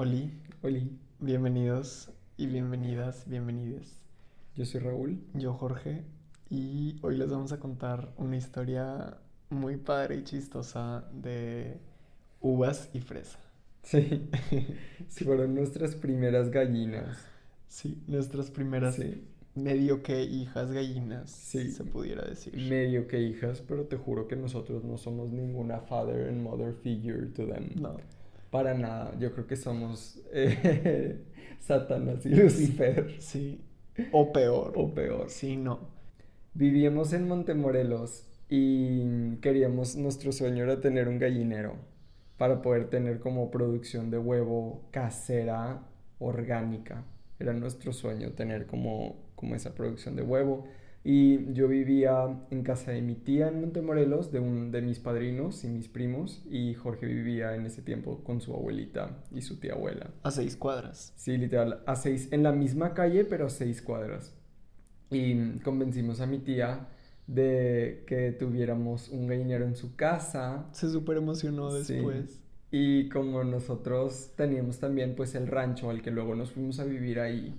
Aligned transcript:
Oli, 0.00 0.30
Oli, 0.62 0.96
bienvenidos 1.18 2.12
y 2.36 2.46
bienvenidas, 2.46 3.24
bienvenides. 3.28 3.96
yo 4.54 4.64
soy 4.64 4.78
Raúl. 4.80 5.18
Yo, 5.34 5.52
Jorge, 5.54 6.04
y 6.48 7.00
hoy 7.02 7.16
les 7.16 7.28
vamos 7.28 7.50
a 7.50 7.58
contar 7.58 8.12
una 8.16 8.36
historia 8.36 9.16
muy 9.50 9.76
padre 9.76 10.18
y 10.18 10.22
chistosa 10.22 11.04
de 11.12 11.78
uvas 12.40 12.90
y 12.92 13.00
fresa. 13.00 13.40
Sí, 13.82 14.30
sí, 15.08 15.24
fueron 15.24 15.56
nuestras 15.56 15.96
primeras 15.96 16.50
gallinas. 16.50 17.18
Sí, 17.66 18.00
nuestras 18.06 18.52
primeras 18.52 18.94
Sí, 18.94 19.24
medio 19.56 20.04
que 20.04 20.22
hijas 20.22 20.70
gallinas, 20.70 21.28
Sí. 21.28 21.72
se 21.72 21.82
pudiera 21.82 22.24
decir. 22.24 22.54
medio 22.54 23.08
que 23.08 23.20
hijas, 23.20 23.62
pero 23.66 23.86
te 23.86 23.96
juro 23.96 24.28
que 24.28 24.36
nosotros 24.36 24.84
no 24.84 24.96
somos 24.96 25.32
ninguna 25.32 25.80
father 25.80 26.28
and 26.28 26.40
mother 26.40 26.72
figure 26.72 27.26
to 27.26 27.46
them. 27.46 27.70
No, 27.80 27.96
Para 28.50 28.74
nada, 28.74 29.14
yo 29.18 29.32
creo 29.32 29.46
que 29.46 29.56
somos 29.56 30.20
eh, 30.32 31.24
Satanás 31.60 32.24
y 32.26 32.30
Lucifer. 32.30 33.16
sí, 33.20 33.60
o 34.10 34.32
peor. 34.32 34.72
O 34.76 34.94
peor. 34.94 35.30
Sí, 35.30 35.56
no. 35.56 35.80
Vivíamos 36.54 37.12
en 37.12 37.28
Montemorelos 37.28 38.26
y 38.48 39.36
queríamos, 39.36 39.96
nuestro 39.96 40.32
sueño 40.32 40.64
era 40.64 40.80
tener 40.80 41.08
un 41.08 41.18
gallinero 41.18 41.76
para 42.38 42.62
poder 42.62 42.88
tener 42.90 43.20
como 43.20 43.50
producción 43.50 44.10
de 44.10 44.18
huevo 44.18 44.82
casera, 44.90 45.82
orgánica. 46.18 47.04
Era 47.38 47.52
nuestro 47.52 47.92
sueño 47.92 48.32
tener 48.32 48.66
como, 48.66 49.16
como 49.36 49.54
esa 49.54 49.74
producción 49.74 50.16
de 50.16 50.22
huevo. 50.22 50.64
Y 51.04 51.52
yo 51.54 51.68
vivía 51.68 52.38
en 52.50 52.62
casa 52.62 52.90
de 52.90 53.00
mi 53.00 53.14
tía 53.14 53.48
en 53.48 53.60
Montemorelos, 53.60 54.30
de, 54.30 54.40
un, 54.40 54.70
de 54.70 54.82
mis 54.82 54.98
padrinos 54.98 55.64
y 55.64 55.68
mis 55.68 55.88
primos, 55.88 56.42
y 56.50 56.74
Jorge 56.74 57.06
vivía 57.06 57.54
en 57.54 57.64
ese 57.66 57.82
tiempo 57.82 58.22
con 58.24 58.40
su 58.40 58.52
abuelita 58.52 59.22
y 59.32 59.40
su 59.40 59.58
tía 59.58 59.72
abuela. 59.74 60.10
A 60.22 60.30
seis 60.30 60.56
cuadras. 60.56 61.12
Sí, 61.16 61.38
literal, 61.38 61.82
a 61.86 61.96
seis, 61.96 62.28
en 62.32 62.42
la 62.42 62.52
misma 62.52 62.92
calle, 62.94 63.24
pero 63.24 63.46
a 63.46 63.50
seis 63.50 63.80
cuadras. 63.80 64.34
Y 65.10 65.58
convencimos 65.60 66.20
a 66.20 66.26
mi 66.26 66.38
tía 66.38 66.88
de 67.26 68.04
que 68.06 68.32
tuviéramos 68.32 69.08
un 69.08 69.26
gallinero 69.26 69.64
en 69.64 69.76
su 69.76 69.96
casa. 69.96 70.66
Se 70.72 70.90
súper 70.90 71.16
emocionó 71.18 71.70
Sí. 71.70 71.94
después. 71.94 72.40
Y 72.70 73.08
como 73.08 73.44
nosotros 73.44 74.32
teníamos 74.36 74.78
también 74.78 75.14
pues 75.14 75.34
el 75.34 75.46
rancho 75.46 75.88
al 75.88 76.02
que 76.02 76.10
luego 76.10 76.34
nos 76.34 76.50
fuimos 76.52 76.80
a 76.80 76.84
vivir 76.84 77.18
ahí, 77.20 77.54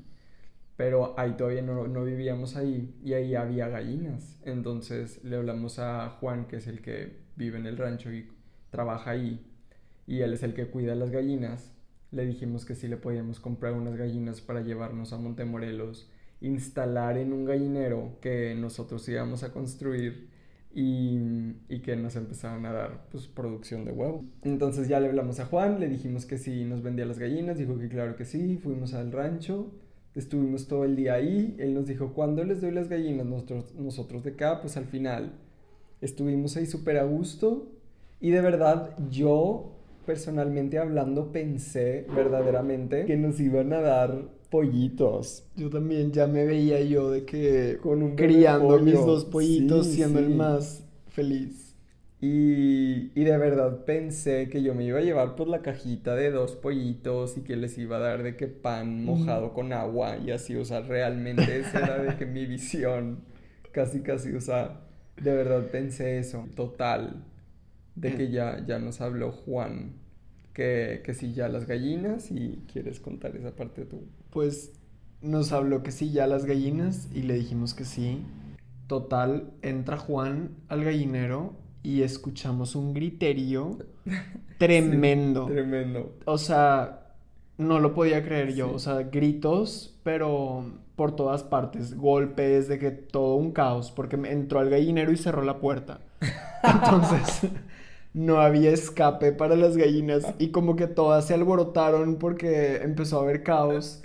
pero 0.80 1.14
ahí 1.20 1.34
todavía 1.34 1.62
no, 1.62 1.90
no 1.90 2.06
vivíamos 2.06 2.56
ahí 2.56 2.96
y 3.04 3.12
ahí 3.12 3.36
había 3.36 3.68
gallinas. 3.68 4.40
Entonces 4.46 5.22
le 5.26 5.36
hablamos 5.36 5.78
a 5.78 6.08
Juan, 6.22 6.48
que 6.48 6.56
es 6.56 6.68
el 6.68 6.80
que 6.82 7.18
vive 7.36 7.58
en 7.58 7.66
el 7.66 7.76
rancho 7.76 8.14
y 8.14 8.30
trabaja 8.70 9.12
ahí, 9.12 9.46
y 10.08 10.22
él 10.22 10.32
es 10.32 10.42
el 10.42 10.54
que 10.54 10.68
cuida 10.68 10.96
las 10.96 11.12
gallinas. 11.12 11.74
Le 12.12 12.26
dijimos 12.26 12.64
que 12.64 12.76
sí 12.76 12.88
le 12.88 12.96
podíamos 12.96 13.42
comprar 13.42 13.74
unas 13.74 13.98
gallinas 13.98 14.40
para 14.40 14.62
llevarnos 14.62 15.12
a 15.12 15.18
Montemorelos, 15.18 16.10
instalar 16.40 17.18
en 17.18 17.34
un 17.34 17.44
gallinero 17.44 18.18
que 18.22 18.56
nosotros 18.56 19.06
íbamos 19.10 19.44
a 19.44 19.52
construir 19.52 20.30
y, 20.74 21.58
y 21.68 21.82
que 21.82 21.98
nos 21.98 22.16
empezaron 22.16 22.66
a 22.66 22.72
dar 22.72 23.06
pues 23.12 23.28
producción 23.28 23.84
de 23.84 23.92
huevo. 23.92 24.24
Entonces 24.44 24.88
ya 24.88 25.02
le 25.02 25.10
hablamos 25.10 25.42
a 25.42 25.46
Juan, 25.46 25.82
le 25.82 25.90
dijimos 25.90 26.26
que 26.26 26.38
sí 26.38 26.64
nos 26.64 26.84
vendía 26.84 27.06
las 27.06 27.20
gallinas, 27.20 27.58
dijo 27.58 27.78
que 27.78 27.90
claro 27.90 28.16
que 28.16 28.24
sí, 28.24 28.58
fuimos 28.64 28.94
al 28.94 29.12
rancho, 29.12 29.74
estuvimos 30.16 30.68
todo 30.68 30.86
el 30.86 30.96
día 30.96 31.14
ahí, 31.14 31.56
él 31.60 31.74
nos 31.74 31.88
dijo, 31.88 32.14
¿cuándo 32.14 32.44
les 32.44 32.62
doy 32.62 32.72
las 32.72 32.90
gallinas? 32.90 33.26
Nosotros, 33.26 33.74
nosotros 33.76 34.24
de 34.24 34.32
acá, 34.32 34.62
pues 34.62 34.78
al 34.78 34.86
final 34.86 35.34
estuvimos 36.02 36.56
ahí 36.58 36.66
súper 36.66 36.98
a 36.98 37.04
gusto 37.04 37.68
y 38.22 38.32
de 38.32 38.42
verdad 38.42 38.96
yo 39.10 39.72
personalmente 40.06 40.80
hablando 40.80 41.32
pensé 41.32 42.06
verdaderamente 42.16 43.06
que 43.06 43.16
nos 43.18 43.40
iban 43.40 43.74
a 43.74 43.82
dar 43.82 44.40
pollitos. 44.50 45.44
Yo 45.56 45.70
también 45.70 46.12
ya 46.12 46.28
me 46.28 46.46
veía 46.46 46.82
yo 46.82 47.12
de 47.12 47.26
que 47.26 47.78
Con 47.82 48.02
un 48.02 48.16
criando 48.16 48.80
mis 48.80 48.96
dos 49.06 49.26
pollitos, 49.26 49.88
Sí, 49.88 49.98
siendo 49.98 50.20
el 50.20 50.36
más 50.36 50.84
feliz. 51.10 51.69
Y, 52.22 53.12
y 53.20 53.24
de 53.24 53.38
verdad 53.38 53.86
pensé 53.86 54.50
que 54.50 54.62
yo 54.62 54.76
me 54.76 54.84
iba 54.84 55.00
a 55.00 55.02
llevar 55.02 55.36
por 55.36 55.48
la 55.48 55.62
cajita 55.62 56.16
de 56.16 56.32
dos 56.32 56.56
pollitos 56.56 57.38
y 57.38 57.42
que 57.42 57.56
les 57.56 57.78
iba 57.78 57.96
a 57.96 58.00
dar 58.00 58.24
de 58.24 58.36
que 58.36 58.48
pan 58.48 59.06
mojado 59.06 59.54
con 59.54 59.72
agua 59.72 60.18
y 60.18 60.32
así, 60.32 60.56
o 60.58 60.66
sea, 60.66 60.82
realmente 60.82 61.60
esa 61.60 61.80
era 61.80 62.04
de 62.04 62.18
que 62.18 62.26
mi 62.26 62.46
visión, 62.48 63.24
casi 63.72 64.02
casi, 64.02 64.34
o 64.34 64.42
sea, 64.42 64.82
de 65.16 65.34
verdad 65.34 65.68
pensé 65.72 66.20
eso, 66.20 66.46
total, 66.56 67.24
de 67.96 68.14
que 68.16 68.30
ya, 68.30 68.66
ya 68.66 68.80
nos 68.80 69.00
habló 69.00 69.32
Juan, 69.32 69.94
que, 70.54 71.02
que 71.06 71.14
sí, 71.14 71.34
ya 71.34 71.48
las 71.48 71.68
gallinas 71.68 72.32
y 72.32 72.66
quieres 72.72 73.00
contar 73.00 73.38
esa 73.38 73.56
parte 73.56 73.86
tú. 73.86 74.04
Pues 74.30 74.74
nos 75.22 75.54
habló 75.54 75.84
que 75.84 75.92
sí, 75.92 76.12
ya 76.12 76.28
las 76.28 76.46
gallinas, 76.46 77.08
y 77.14 77.22
le 77.22 77.36
dijimos 77.36 77.74
que 77.74 77.86
sí. 77.86 78.26
Total, 78.88 79.52
entra 79.62 79.98
Juan 79.98 80.50
al 80.68 80.84
gallinero 80.84 81.54
y 81.84 82.02
escuchamos 82.02 82.76
un 82.76 82.94
griterío 82.94 83.78
tremendo. 84.58 85.48
Sí, 85.48 85.54
tremendo. 85.54 86.14
O 86.26 86.38
sea, 86.38 87.14
no 87.58 87.80
lo 87.80 87.94
podía 87.94 88.24
creer 88.24 88.54
yo. 88.56 88.72
O 88.72 88.80
sea, 88.80 89.04
gritos, 89.04 90.00
pero 90.04 90.66
por 90.96 91.16
todas 91.16 91.44
partes. 91.44 91.96
Golpes, 91.96 92.68
de 92.68 92.80
que 92.80 92.92
todo 92.92 93.36
un 93.36 93.52
caos. 93.52 93.92
Porque 93.92 94.16
entró 94.16 94.60
al 94.60 94.70
gallinero 94.70 95.12
y 95.12 95.18
cerró 95.18 95.44
la 95.44 95.60
puerta. 95.60 96.02
Entonces, 96.64 97.50
no 98.14 98.40
había 98.40 98.72
escape 98.72 99.32
para 99.32 99.56
las 99.56 99.78
gallinas. 99.78 100.26
Y 100.40 100.50
como 100.50 100.76
que 100.76 100.88
todas 100.88 101.28
se 101.28 101.34
alborotaron 101.34 102.18
porque 102.18 102.78
empezó 102.78 103.20
a 103.20 103.24
haber 103.24 103.44
caos. 103.44 104.02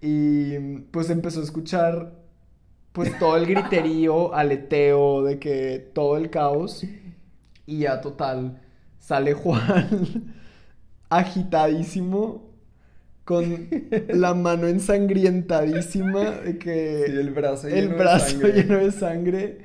Y 0.00 0.58
pues 0.90 1.10
empezó 1.10 1.40
a 1.40 1.44
escuchar 1.44 2.12
pues 2.92 3.18
todo 3.18 3.36
el 3.36 3.46
griterío, 3.46 4.34
aleteo, 4.34 5.24
de 5.24 5.38
que 5.40 5.90
todo 5.94 6.16
el 6.16 6.30
caos. 6.30 6.84
Y 7.66 7.78
ya 7.80 8.00
total, 8.00 8.60
sale 8.98 9.32
Juan 9.34 10.34
agitadísimo, 11.10 12.50
con 13.24 13.68
la 14.08 14.34
mano 14.34 14.66
ensangrientadísima, 14.68 16.30
de 16.30 16.58
que 16.58 17.04
Sí, 17.06 17.12
el 17.12 17.30
brazo 17.30 17.68
lleno 17.68 17.96
de 17.96 17.96
brazo 17.96 18.30
sangre. 18.40 18.52
lleno 18.52 18.78
de 18.78 18.92
sangre 18.92 19.58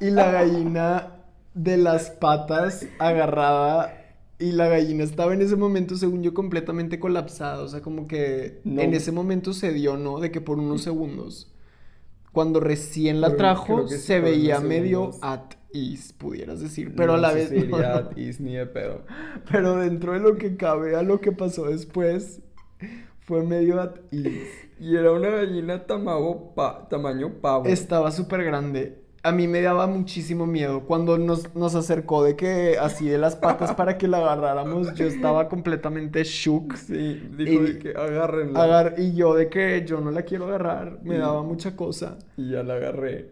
y 0.00 0.10
la 0.10 0.30
gallina 0.30 1.14
de 1.54 1.76
las 1.78 2.10
patas 2.10 2.86
agarrada. 2.98 3.94
Y 4.40 4.52
la 4.52 4.68
gallina 4.68 5.02
estaba 5.02 5.34
en 5.34 5.42
ese 5.42 5.56
momento, 5.56 5.96
según 5.96 6.22
yo, 6.22 6.32
completamente 6.32 7.00
colapsada. 7.00 7.62
O 7.62 7.68
sea, 7.68 7.80
como 7.80 8.06
que 8.06 8.60
No. 8.64 8.82
en 8.82 8.94
ese 8.94 9.10
momento 9.10 9.52
se 9.52 9.72
dio, 9.72 9.96
¿no? 9.96 10.20
De 10.20 10.30
que 10.30 10.40
por 10.40 10.58
unos 10.58 10.82
segundos. 10.82 11.52
Cuando 12.32 12.60
recién 12.60 13.20
la 13.20 13.36
trajo, 13.36 13.88
sí 13.88 13.98
se 13.98 14.20
veía 14.20 14.60
medio 14.60 15.10
at 15.22 15.54
ease, 15.72 16.12
pudieras 16.16 16.60
decir. 16.60 16.94
Pero 16.96 17.14
a 17.14 17.18
la 17.18 17.32
vez. 17.32 17.48
si 17.50 17.66
no, 17.66 17.78
ease 18.16 18.42
ni 18.42 18.54
de 18.54 18.66
pedo. 18.66 19.02
Pero 19.50 19.76
dentro 19.76 20.12
de 20.12 20.20
lo 20.20 20.36
que 20.36 20.56
cabe 20.56 20.96
a 20.96 21.02
lo 21.02 21.20
que 21.20 21.32
pasó 21.32 21.66
después, 21.66 22.40
fue 23.20 23.44
medio 23.44 23.80
at 23.80 23.96
ease. 24.10 24.68
Y 24.80 24.96
era 24.96 25.10
una 25.12 25.28
gallina 25.30 25.84
pa- 26.54 26.86
tamaño 26.88 27.34
pavo. 27.40 27.66
Estaba 27.66 28.10
súper 28.12 28.44
grande. 28.44 29.02
A 29.24 29.32
mí 29.32 29.48
me 29.48 29.60
daba 29.60 29.88
muchísimo 29.88 30.46
miedo. 30.46 30.84
Cuando 30.86 31.18
nos, 31.18 31.52
nos 31.56 31.74
acercó 31.74 32.22
de 32.22 32.36
que 32.36 32.78
así 32.80 33.08
de 33.08 33.18
las 33.18 33.34
patas 33.34 33.74
para 33.74 33.98
que 33.98 34.06
la 34.06 34.18
agarráramos, 34.18 34.94
yo 34.94 35.06
estaba 35.06 35.48
completamente 35.48 36.22
shook. 36.22 36.76
Sí, 36.76 37.28
dijo 37.36 37.64
Y- 37.64 37.72
de 37.72 37.78
que 37.80 37.88
agárrenla. 37.90 38.62
Agar- 38.62 38.94
y 38.96 39.14
yo 39.14 39.34
de 39.34 39.48
que 39.48 39.84
yo 39.84 40.00
no 40.00 40.12
la 40.12 40.22
quiero 40.22 40.46
agarrar, 40.46 41.00
me 41.02 41.16
Y- 41.16 41.18
daba 41.18 41.42
mucha 41.42 41.74
cosa. 41.74 42.16
Y 42.36 42.52
ya 42.52 42.62
la 42.62 42.74
agarré. 42.74 43.30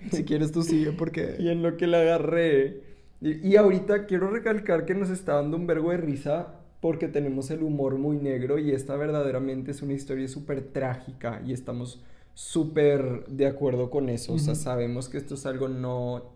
Si 0.12 0.24
quieres 0.24 0.52
tú 0.52 0.62
sigue 0.62 0.90
Y 0.90 0.92
porque... 0.92 1.36
en 1.38 1.62
lo 1.62 1.76
que 1.76 1.86
la 1.86 2.00
agarré. 2.00 2.82
Y, 3.20 3.48
y 3.48 3.56
ahorita 3.56 4.06
quiero 4.06 4.30
recalcar 4.30 4.84
que 4.84 4.94
nos 4.94 5.10
está 5.10 5.34
dando 5.34 5.56
un 5.56 5.66
vergo 5.66 5.90
de 5.90 5.96
risa 5.98 6.54
porque 6.80 7.08
tenemos 7.08 7.50
el 7.50 7.62
humor 7.62 7.98
muy 7.98 8.16
negro 8.18 8.58
y 8.58 8.70
esta 8.70 8.96
verdaderamente 8.96 9.72
es 9.72 9.82
una 9.82 9.94
historia 9.94 10.28
súper 10.28 10.72
trágica 10.72 11.42
y 11.44 11.52
estamos 11.52 12.00
súper 12.34 13.26
de 13.26 13.46
acuerdo 13.46 13.90
con 13.90 14.08
eso. 14.08 14.34
O 14.34 14.38
sea, 14.38 14.54
sabemos 14.54 15.08
que 15.08 15.18
esto 15.18 15.34
es 15.34 15.44
algo 15.44 15.68
no... 15.68 16.30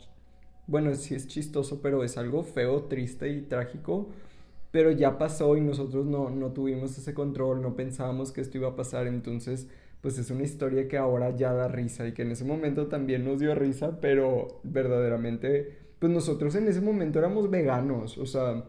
Bueno, 0.66 0.94
sí 0.96 1.14
es 1.14 1.28
chistoso, 1.28 1.80
pero 1.80 2.02
es 2.02 2.16
algo 2.18 2.42
feo, 2.42 2.84
triste 2.84 3.28
y 3.28 3.42
trágico. 3.42 4.08
Pero 4.72 4.90
ya 4.90 5.18
pasó 5.18 5.56
y 5.56 5.60
nosotros 5.60 6.06
no, 6.06 6.30
no 6.30 6.52
tuvimos 6.52 6.98
ese 6.98 7.14
control, 7.14 7.62
no 7.62 7.76
pensábamos 7.76 8.32
que 8.32 8.40
esto 8.40 8.58
iba 8.58 8.70
a 8.70 8.76
pasar. 8.76 9.06
Entonces, 9.06 9.68
pues 10.02 10.18
es 10.18 10.30
una 10.30 10.42
historia 10.42 10.88
que 10.88 10.98
ahora 10.98 11.34
ya 11.34 11.54
da 11.54 11.68
risa 11.68 12.06
y 12.06 12.12
que 12.12 12.22
en 12.22 12.32
ese 12.32 12.44
momento 12.44 12.88
también 12.88 13.24
nos 13.24 13.38
dio 13.38 13.54
risa, 13.54 14.00
pero 14.00 14.60
verdaderamente, 14.64 15.78
pues 16.00 16.12
nosotros 16.12 16.54
en 16.56 16.66
ese 16.66 16.80
momento 16.80 17.20
éramos 17.20 17.48
veganos, 17.48 18.18
o 18.18 18.26
sea, 18.26 18.64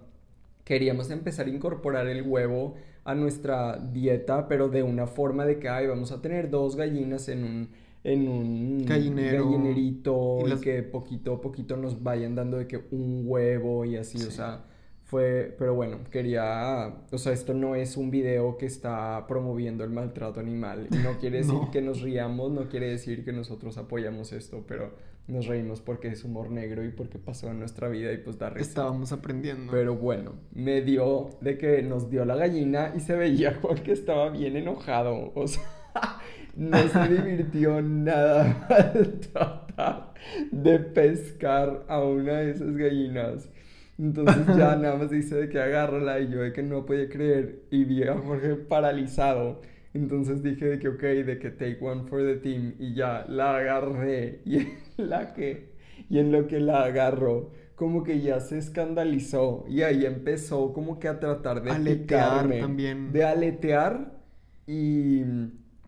queríamos 0.63 1.09
empezar 1.09 1.47
a 1.47 1.49
incorporar 1.49 2.07
el 2.07 2.21
huevo 2.21 2.75
a 3.03 3.15
nuestra 3.15 3.77
dieta, 3.79 4.47
pero 4.47 4.69
de 4.69 4.83
una 4.83 5.07
forma 5.07 5.43
de 5.45 5.57
que, 5.57 5.69
ay, 5.69 5.87
vamos 5.87 6.11
a 6.11 6.21
tener 6.21 6.51
dos 6.51 6.75
gallinas 6.75 7.27
en 7.27 7.43
un, 7.43 7.69
en 8.03 8.27
un 8.27 8.85
Gallinero. 8.85 9.45
gallinerito 9.45 10.39
Y 10.47 10.61
que 10.61 10.83
poquito 10.83 11.33
a 11.33 11.41
poquito 11.41 11.75
nos 11.77 12.03
vayan 12.03 12.35
dando 12.35 12.57
de 12.57 12.67
que 12.67 12.77
un 12.91 13.23
huevo 13.25 13.85
y 13.85 13.97
así, 13.97 14.19
o 14.19 14.31
sea, 14.31 14.65
Fue, 15.03 15.53
pero 15.59 15.75
bueno, 15.75 15.99
quería, 16.09 16.93
o 17.11 17.17
sea, 17.17 17.33
esto 17.33 17.53
no 17.53 17.75
es 17.75 17.97
un 17.97 18.09
video 18.09 18.57
que 18.57 18.65
está 18.65 19.25
promoviendo 19.27 19.83
el 19.83 19.91
maltrato 19.91 20.39
animal. 20.39 20.87
Y 20.91 20.97
no 20.97 21.19
quiere 21.19 21.37
decir 21.43 21.53
No. 21.53 21.71
que 21.71 21.81
nos 21.81 22.01
riamos, 22.01 22.51
no 22.51 22.67
quiere 22.69 22.89
decir 22.89 23.23
que 23.23 23.31
nosotros 23.31 23.77
apoyamos 23.77 24.31
esto, 24.33 24.63
pero 24.67 24.91
nos 25.27 25.45
reímos 25.45 25.81
porque 25.81 26.07
es 26.09 26.23
humor 26.23 26.49
negro 26.49 26.83
y 26.83 26.89
porque 26.89 27.17
pasó 27.19 27.49
en 27.49 27.59
nuestra 27.59 27.89
vida 27.89 28.11
y 28.11 28.17
pues 28.17 28.39
da 28.39 28.49
risa. 28.49 28.67
Estábamos 28.67 29.11
aprendiendo. 29.11 29.71
Pero 29.71 29.95
bueno, 29.95 30.33
me 30.53 30.81
dio 30.81 31.29
de 31.41 31.57
que 31.57 31.81
nos 31.83 32.09
dio 32.09 32.25
la 32.25 32.35
gallina 32.35 32.91
y 32.95 32.99
se 32.99 33.15
veía 33.15 33.53
Juan 33.61 33.77
que 33.83 33.91
estaba 33.91 34.29
bien 34.31 34.55
enojado. 34.57 35.31
O 35.35 35.47
sea, 35.47 35.63
no 36.55 36.77
se 36.89 37.07
divirtió 37.07 37.81
nada 37.81 38.67
al 38.69 39.19
tratar 39.19 40.13
de 40.51 40.79
pescar 40.79 41.83
a 41.87 41.99
una 42.03 42.39
de 42.39 42.51
esas 42.51 42.75
gallinas. 42.75 43.49
Entonces 43.97 44.47
ya 44.55 44.75
nada 44.75 44.95
más 44.97 45.09
dice 45.11 45.35
de 45.35 45.49
que 45.49 45.59
agárrala 45.59 46.19
y 46.19 46.29
yo 46.29 46.41
de 46.41 46.51
que 46.53 46.63
no 46.63 46.85
podía 46.85 47.09
creer 47.09 47.63
y 47.71 47.83
vi 47.85 48.03
a 48.03 48.15
Jorge 48.17 48.55
paralizado. 48.55 49.61
Entonces 49.93 50.41
dije 50.43 50.65
de 50.65 50.79
que 50.79 50.87
ok, 50.89 51.01
de 51.01 51.37
que 51.39 51.51
take 51.51 51.77
one 51.81 52.03
for 52.07 52.21
the 52.23 52.35
team 52.37 52.73
y 52.79 52.95
ya 52.95 53.25
la 53.29 53.57
agarré 53.57 54.41
y 54.45 54.57
en 54.57 54.69
la 54.97 55.33
que 55.33 55.73
y 56.09 56.19
en 56.19 56.31
lo 56.31 56.47
que 56.47 56.59
la 56.59 56.83
agarró 56.83 57.51
como 57.75 58.03
que 58.03 58.21
ya 58.21 58.39
se 58.39 58.57
escandalizó 58.57 59.65
y 59.67 59.81
ahí 59.83 60.05
empezó 60.05 60.73
como 60.73 60.99
que 60.99 61.07
a 61.07 61.19
tratar 61.19 61.61
de 61.63 61.71
Aletear 61.71 61.99
picarme, 61.99 62.59
también. 62.59 63.11
de 63.11 63.23
aletear 63.25 64.13
y 64.67 65.21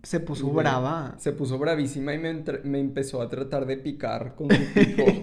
Se 0.04 0.20
puso 0.20 0.48
y 0.48 0.52
brava. 0.52 1.16
Se 1.18 1.32
puso 1.34 1.58
bravísima 1.58 2.14
y 2.14 2.20
me, 2.20 2.34
me 2.64 2.80
empezó 2.80 3.22
a 3.22 3.30
tratar 3.30 3.66
de 3.66 3.78
picar 3.78 4.36
con 4.36 4.52
su 4.54 4.64
pico. 4.74 5.20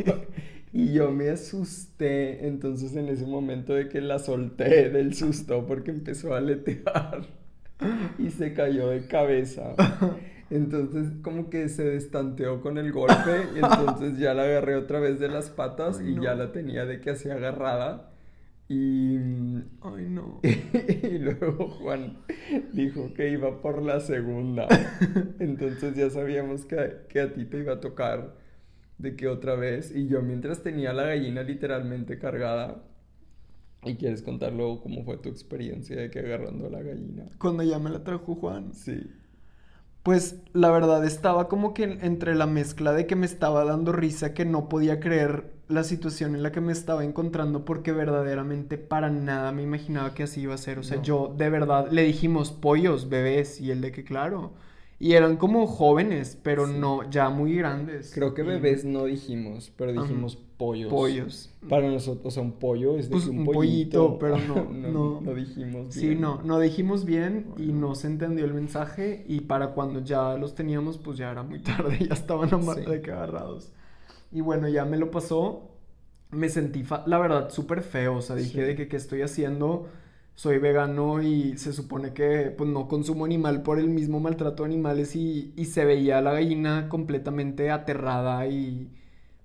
Y 0.72 0.92
yo 0.92 1.10
me 1.10 1.28
asusté. 1.28 2.46
Entonces, 2.46 2.96
en 2.96 3.08
ese 3.08 3.26
momento 3.26 3.74
de 3.74 3.88
que 3.88 4.00
la 4.00 4.18
solté 4.18 4.88
del 4.90 5.14
susto, 5.14 5.66
porque 5.66 5.90
empezó 5.90 6.34
a 6.34 6.38
aletear 6.38 7.26
y 8.18 8.30
se 8.30 8.54
cayó 8.54 8.88
de 8.88 9.06
cabeza. 9.06 9.74
Entonces, 10.50 11.12
como 11.22 11.50
que 11.50 11.68
se 11.68 11.84
destanteó 11.84 12.60
con 12.60 12.78
el 12.78 12.92
golpe. 12.92 13.48
Y 13.54 13.58
entonces 13.58 14.18
ya 14.18 14.34
la 14.34 14.44
agarré 14.44 14.76
otra 14.76 14.98
vez 14.98 15.20
de 15.20 15.28
las 15.28 15.50
patas 15.50 15.98
Ay, 16.00 16.12
y 16.12 16.22
ya 16.22 16.34
la 16.34 16.52
tenía 16.52 16.86
de 16.86 17.00
que 17.00 17.10
así 17.10 17.28
agarrada. 17.28 18.10
Y. 18.68 19.16
Ay, 19.82 20.08
no. 20.08 20.40
y 20.42 21.18
luego 21.18 21.68
Juan 21.68 22.18
dijo 22.72 23.12
que 23.14 23.30
iba 23.30 23.60
por 23.60 23.82
la 23.82 24.00
segunda. 24.00 24.68
Entonces 25.38 25.94
ya 25.94 26.08
sabíamos 26.08 26.64
que, 26.64 27.02
que 27.10 27.20
a 27.20 27.32
ti 27.34 27.44
te 27.44 27.58
iba 27.58 27.74
a 27.74 27.80
tocar 27.80 28.41
de 28.98 29.16
que 29.16 29.28
otra 29.28 29.54
vez. 29.56 29.94
Y 29.94 30.08
yo 30.08 30.22
mientras 30.22 30.62
tenía 30.62 30.92
la 30.92 31.04
gallina 31.04 31.42
literalmente 31.42 32.18
cargada. 32.18 32.84
¿Y 33.84 33.96
quieres 33.96 34.22
contar 34.22 34.52
luego 34.52 34.80
cómo 34.82 35.04
fue 35.04 35.18
tu 35.18 35.28
experiencia 35.28 35.96
de 35.96 36.10
que 36.10 36.20
agarrando 36.20 36.66
a 36.66 36.70
la 36.70 36.82
gallina? 36.82 37.26
Cuando 37.38 37.62
ya 37.62 37.78
me 37.78 37.90
la 37.90 38.02
trajo 38.04 38.34
Juan. 38.36 38.72
Sí. 38.72 39.02
Pues 40.02 40.42
la 40.52 40.70
verdad 40.70 41.04
estaba 41.04 41.48
como 41.48 41.74
que 41.74 41.84
entre 41.84 42.34
la 42.34 42.46
mezcla 42.46 42.92
de 42.92 43.06
que 43.06 43.14
me 43.16 43.26
estaba 43.26 43.64
dando 43.64 43.92
risa, 43.92 44.34
que 44.34 44.44
no 44.44 44.68
podía 44.68 44.98
creer 44.98 45.52
la 45.68 45.84
situación 45.84 46.34
en 46.34 46.42
la 46.42 46.50
que 46.50 46.60
me 46.60 46.72
estaba 46.72 47.04
encontrando 47.04 47.64
porque 47.64 47.92
verdaderamente 47.92 48.78
para 48.78 49.10
nada 49.10 49.52
me 49.52 49.62
imaginaba 49.62 50.12
que 50.12 50.24
así 50.24 50.40
iba 50.42 50.54
a 50.54 50.58
ser. 50.58 50.78
O 50.80 50.82
sea, 50.82 50.98
No. 50.98 51.02
yo 51.02 51.34
de 51.38 51.50
verdad 51.50 51.88
le 51.90 52.02
dijimos 52.02 52.50
pollos, 52.50 53.08
bebés, 53.08 53.60
y 53.60 53.70
él 53.70 53.80
de 53.80 53.92
que 53.92 54.02
claro. 54.04 54.54
Y 55.04 55.14
eran 55.14 55.36
como 55.36 55.66
jóvenes, 55.66 56.38
pero 56.44 56.68
Sí. 56.68 56.74
no, 56.78 57.10
ya 57.10 57.28
muy 57.28 57.56
grandes. 57.56 58.12
Creo 58.14 58.34
que 58.34 58.42
Y- 58.42 58.46
bebés 58.46 58.84
no 58.84 59.06
dijimos, 59.06 59.72
pero 59.76 59.90
Ajá. 59.90 60.02
dijimos 60.02 60.36
pollos. 60.56 60.92
Pollos. 60.92 61.50
Para 61.68 61.90
nosotros, 61.90 62.24
o 62.26 62.30
sea, 62.30 62.42
un 62.44 62.52
pollo 62.52 62.96
es 62.96 63.06
de 63.08 63.12
Pues 63.12 63.24
que 63.24 63.30
un 63.30 63.44
pollito, 63.44 64.16
pero 64.20 64.36
no, 64.48 64.64
no, 64.70 64.88
no. 64.92 65.20
no 65.20 65.34
dijimos 65.34 65.92
Sí, 65.92 66.10
bien. 66.10 66.20
no, 66.20 66.40
no 66.44 66.60
dijimos 66.60 67.04
bien 67.04 67.46
y 67.56 67.66
Bueno. 67.72 67.88
no 67.88 67.94
se 67.96 68.06
entendió 68.06 68.44
el 68.44 68.54
mensaje 68.54 69.24
y 69.26 69.40
para 69.40 69.72
cuando 69.74 70.04
ya 70.04 70.36
los 70.36 70.54
teníamos 70.54 70.98
pues 70.98 71.18
ya 71.18 71.32
era 71.32 71.42
muy 71.42 71.58
tarde, 71.98 71.98
ya 71.98 72.14
estaban 72.14 72.54
ama- 72.54 72.74
Sí. 72.76 72.82
de 72.88 73.02
que 73.02 73.10
agarrados. 73.10 73.72
Y 74.30 74.40
bueno, 74.40 74.68
ya 74.68 74.84
me 74.84 74.98
lo 74.98 75.10
pasó, 75.10 75.68
me 76.30 76.48
sentí 76.48 76.84
la 77.06 77.18
verdad 77.18 77.50
súper 77.50 77.82
feo, 77.82 78.18
o 78.18 78.22
sea, 78.22 78.36
dije 78.36 78.60
Sí. 78.60 78.66
de 78.68 78.76
que 78.76 78.86
qué 78.86 78.96
estoy 78.98 79.22
haciendo, 79.22 79.88
soy 80.34 80.58
vegano 80.58 81.22
y 81.22 81.56
se 81.58 81.72
supone 81.72 82.12
que 82.14 82.52
pues 82.56 82.68
no 82.70 82.88
consumo 82.88 83.24
animal 83.24 83.62
por 83.62 83.78
el 83.78 83.88
mismo 83.88 84.20
maltrato 84.20 84.62
de 84.64 84.68
animales 84.70 85.14
y, 85.16 85.52
y 85.56 85.66
se 85.66 85.84
veía 85.84 86.20
la 86.20 86.32
gallina 86.32 86.88
completamente 86.88 87.70
aterrada 87.70 88.46
y 88.46 88.90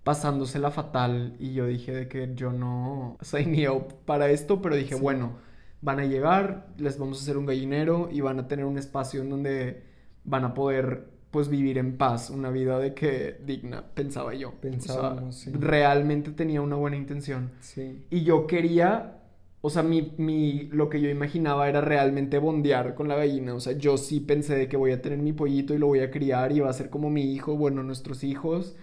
pasándosela 0.04 0.72
fatal 0.72 1.36
y 1.40 1.54
yo 1.54 1.66
dije 1.68 1.94
de 1.94 2.08
que 2.08 2.34
yo 2.36 2.52
no 2.54 3.18
sign 3.22 3.68
up 3.70 3.94
para 4.06 4.30
esto, 4.30 4.62
pero 4.62 4.76
dije, 4.76 4.96
Sí. 4.96 5.02
bueno, 5.02 5.38
van 5.82 6.00
a 6.00 6.06
llegar, 6.06 6.68
les 6.78 6.98
vamos 6.98 7.20
a 7.20 7.22
hacer 7.24 7.38
un 7.38 7.46
gallinero 7.46 8.10
y 8.12 8.22
van 8.22 8.40
a 8.40 8.48
tener 8.48 8.66
un 8.66 8.78
espacio 8.78 9.22
en 9.22 9.30
donde 9.30 9.84
van 10.24 10.46
a 10.46 10.54
poder 10.54 11.10
pues 11.32 11.50
vivir 11.50 11.78
en 11.78 11.98
paz, 11.98 12.30
una 12.30 12.50
vida 12.50 12.80
de 12.80 12.94
que 12.94 13.38
digna, 13.46 13.84
pensaba 13.94 14.34
yo. 14.34 14.50
O 14.50 14.52
sea, 14.54 14.62
Pensábamos, 14.62 15.36
sí. 15.36 15.52
realmente 15.54 16.32
tenía 16.32 16.62
una 16.62 16.78
buena 16.78 16.96
intención. 16.98 17.52
Sí. 17.60 18.06
Y 18.10 18.24
yo 18.24 18.48
quería, 18.48 19.17
o 19.62 19.70
sea, 19.70 19.84
mi, 19.84 20.14
mi, 20.18 20.64
lo 20.72 20.90
que 20.90 21.02
yo 21.02 21.10
imaginaba 21.10 21.68
era 21.68 21.82
realmente 21.82 22.38
bondear 22.40 22.96
con 22.96 23.08
la 23.08 23.16
gallina. 23.16 23.54
O 23.56 23.60
sea, 23.60 23.74
yo 23.74 23.98
sí 23.98 24.20
pensé 24.20 24.56
de 24.56 24.68
que 24.70 24.78
voy 24.78 24.92
a 24.92 25.02
tener 25.02 25.20
mi 25.20 25.34
pollito 25.34 25.74
y 25.74 25.78
lo 25.80 25.88
voy 25.88 26.00
a 26.00 26.12
criar 26.12 26.52
y 26.52 26.60
va 26.60 26.70
a 26.70 26.74
ser 26.74 26.90
como 26.90 27.10
mi 27.10 27.34
hijo, 27.34 27.56
bueno, 27.58 27.84
nuestros 27.84 28.24
hijos. 28.24 28.76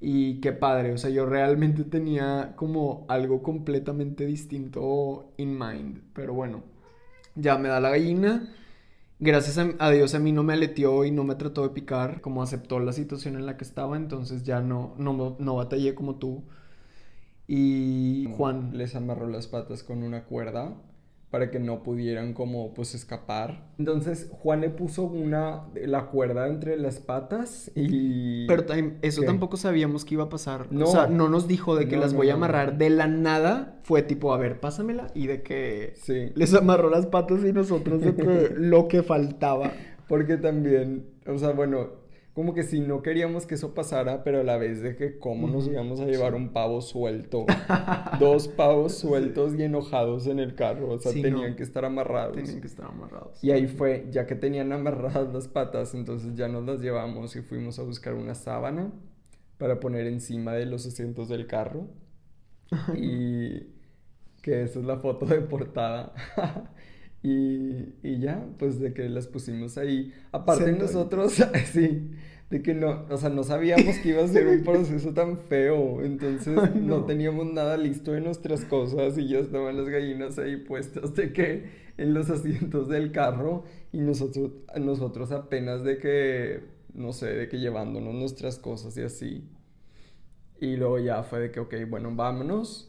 Y 0.00 0.40
qué 0.40 0.52
padre, 0.52 0.92
o 0.92 0.98
sea, 0.98 1.10
yo 1.10 1.26
realmente 1.26 1.84
tenía 1.84 2.54
como 2.56 3.06
algo 3.08 3.42
completamente 3.42 4.26
distinto 4.26 5.32
in 5.38 5.58
mind. 5.58 6.02
Pero 6.14 6.34
bueno, 6.34 6.62
ya 7.34 7.58
me 7.58 7.68
da 7.68 7.80
la 7.80 7.90
gallina. 7.90 8.48
Gracias 9.20 9.58
a, 9.78 9.90
Dios 9.90 10.14
a 10.14 10.18
mí 10.18 10.32
no 10.32 10.42
me 10.42 10.54
aleteó 10.54 11.04
y 11.04 11.12
no 11.12 11.24
me 11.24 11.36
trató 11.36 11.62
de 11.62 11.70
picar, 11.70 12.20
como 12.20 12.42
aceptó 12.42 12.80
la 12.80 12.92
situación 12.92 13.36
en 13.36 13.46
la 13.46 13.56
que 13.56 13.64
estaba, 13.64 13.96
entonces 13.96 14.42
ya 14.42 14.60
no, 14.60 14.94
no, 14.98 15.36
no 15.38 15.56
batallé 15.56 15.94
como 15.94 16.16
tú. 16.16 16.42
Y 17.46 18.28
Juan, 18.36 18.70
les 18.76 18.94
amarró 18.94 19.28
las 19.28 19.46
patas 19.46 19.82
con 19.82 20.02
una 20.02 20.24
cuerda 20.24 20.74
para 21.32 21.50
que 21.50 21.58
no 21.58 21.82
pudieran 21.82 22.34
como 22.34 22.74
pues 22.74 22.94
escapar. 22.94 23.66
Entonces 23.78 24.28
Juan 24.30 24.60
le 24.60 24.68
puso 24.68 25.04
una 25.04 25.62
la 25.74 26.10
cuerda 26.10 26.46
entre 26.46 26.76
las 26.76 27.00
patas 27.00 27.72
y 27.74 28.46
pero 28.46 28.66
eso 29.00 29.22
¿Qué? 29.22 29.26
tampoco 29.26 29.56
sabíamos 29.56 30.04
que 30.04 30.14
iba 30.14 30.24
a 30.24 30.28
pasar. 30.28 30.70
No. 30.70 30.84
O 30.84 30.88
sea, 30.88 31.06
no 31.06 31.30
nos 31.30 31.48
dijo 31.48 31.74
de 31.74 31.88
que 31.88 31.96
No, 31.96 32.02
las 32.02 32.12
no, 32.12 32.18
voy 32.18 32.28
a 32.28 32.34
amarrar 32.34 32.76
de 32.76 32.90
la 32.90 33.06
nada. 33.06 33.80
Fue 33.82 34.02
tipo, 34.02 34.34
a 34.34 34.36
ver, 34.36 34.60
pásamela. 34.60 35.06
Y 35.14 35.26
de 35.26 35.42
que 35.42 35.94
sí, 35.96 36.32
les 36.34 36.52
amarró 36.52 36.90
las 36.90 37.06
patas 37.06 37.42
y 37.44 37.52
nosotros 37.54 38.02
de 38.02 38.14
que 38.14 38.52
lo 38.56 38.86
que 38.88 39.02
faltaba. 39.02 39.72
porque 40.08 40.36
también, 40.36 41.06
o 41.26 41.38
sea, 41.38 41.52
bueno, 41.52 42.01
como 42.34 42.54
que 42.54 42.62
si 42.62 42.80
no 42.80 43.02
queríamos 43.02 43.44
que 43.46 43.56
eso 43.56 43.74
pasara, 43.74 44.24
pero 44.24 44.40
a 44.40 44.44
la 44.44 44.56
vez 44.56 44.80
de 44.80 44.96
que 44.96 45.18
cómo 45.18 45.48
nos 45.48 45.66
íbamos 45.68 46.00
a 46.00 46.06
llevar 46.06 46.34
un 46.34 46.52
pavo 46.52 46.80
suelto, 46.80 47.44
dos 48.20 48.48
pavos 48.48 48.94
sueltos 48.94 49.54
y 49.58 49.62
enojados 49.62 50.26
en 50.26 50.38
el 50.38 50.54
carro, 50.54 50.92
o 50.92 50.98
sea, 50.98 51.12
Sí, 51.12 51.20
tenían 51.20 51.50
no. 51.50 51.56
que 51.56 51.62
estar 51.62 51.84
amarrados. 51.84 52.36
Tenían 52.36 52.60
que 52.60 52.66
estar 52.66 52.86
amarrados. 52.86 53.42
Y 53.44 53.50
ahí 53.50 53.66
fue, 53.66 54.06
ya 54.10 54.26
que 54.26 54.34
tenían 54.34 54.72
amarradas 54.72 55.32
las 55.32 55.48
patas, 55.48 55.94
entonces 55.94 56.34
ya 56.34 56.48
nos 56.48 56.64
las 56.64 56.80
llevamos 56.80 57.36
y 57.36 57.42
fuimos 57.42 57.78
a 57.78 57.82
buscar 57.82 58.14
una 58.14 58.34
sábana 58.34 58.90
para 59.58 59.78
poner 59.78 60.06
encima 60.06 60.54
de 60.54 60.64
los 60.66 60.86
asientos 60.86 61.28
del 61.28 61.46
carro. 61.46 61.86
Y 62.96 63.66
que 64.42 64.62
esa 64.62 64.78
es 64.80 64.84
la 64.86 64.96
foto 64.96 65.26
de 65.26 65.40
portada. 65.42 66.14
y, 67.22 67.94
y 68.02 68.18
ya, 68.20 68.44
pues 68.58 68.80
de 68.80 68.92
que 68.94 69.08
las 69.08 69.26
pusimos 69.28 69.78
ahí. 69.78 70.12
Aparte 70.32 70.72
Sentaditas. 70.72 70.92
nosotros, 70.92 71.34
sí, 71.72 72.10
de 72.50 72.62
que 72.62 72.74
no, 72.74 73.06
o 73.08 73.16
sea, 73.16 73.30
no 73.30 73.44
sabíamos 73.44 73.98
que 73.98 74.10
iba 74.10 74.22
a 74.24 74.28
ser 74.28 74.48
un 74.48 74.62
proceso 74.64 75.14
tan 75.14 75.38
feo. 75.38 76.02
Entonces 76.02 76.62
Ay, 76.62 76.80
no. 76.80 77.00
no. 77.00 77.04
teníamos 77.04 77.46
nada 77.52 77.76
listo 77.76 78.12
de 78.12 78.20
nuestras 78.20 78.64
cosas 78.64 79.16
y 79.18 79.28
ya 79.28 79.38
estaban 79.38 79.76
las 79.76 79.88
gallinas 79.88 80.38
ahí 80.38 80.56
puestas 80.56 81.14
de 81.14 81.32
que 81.32 81.70
en 81.98 82.14
los 82.14 82.30
asientos 82.30 82.88
del 82.88 83.12
carro 83.12 83.64
y 83.92 84.00
nosotros, 84.00 84.52
nosotros 84.80 85.30
apenas 85.32 85.84
de 85.84 85.98
que, 85.98 86.60
no 86.94 87.12
sé, 87.12 87.26
de 87.34 87.48
que 87.48 87.58
llevándonos 87.60 88.14
nuestras 88.14 88.58
cosas 88.58 88.96
y 88.96 89.02
así. 89.02 89.48
Y 90.60 90.76
luego 90.76 90.98
ya 90.98 91.22
fue 91.22 91.40
de 91.40 91.50
que, 91.50 91.60
ok, 91.60 91.74
bueno, 91.88 92.14
vámonos. 92.14 92.88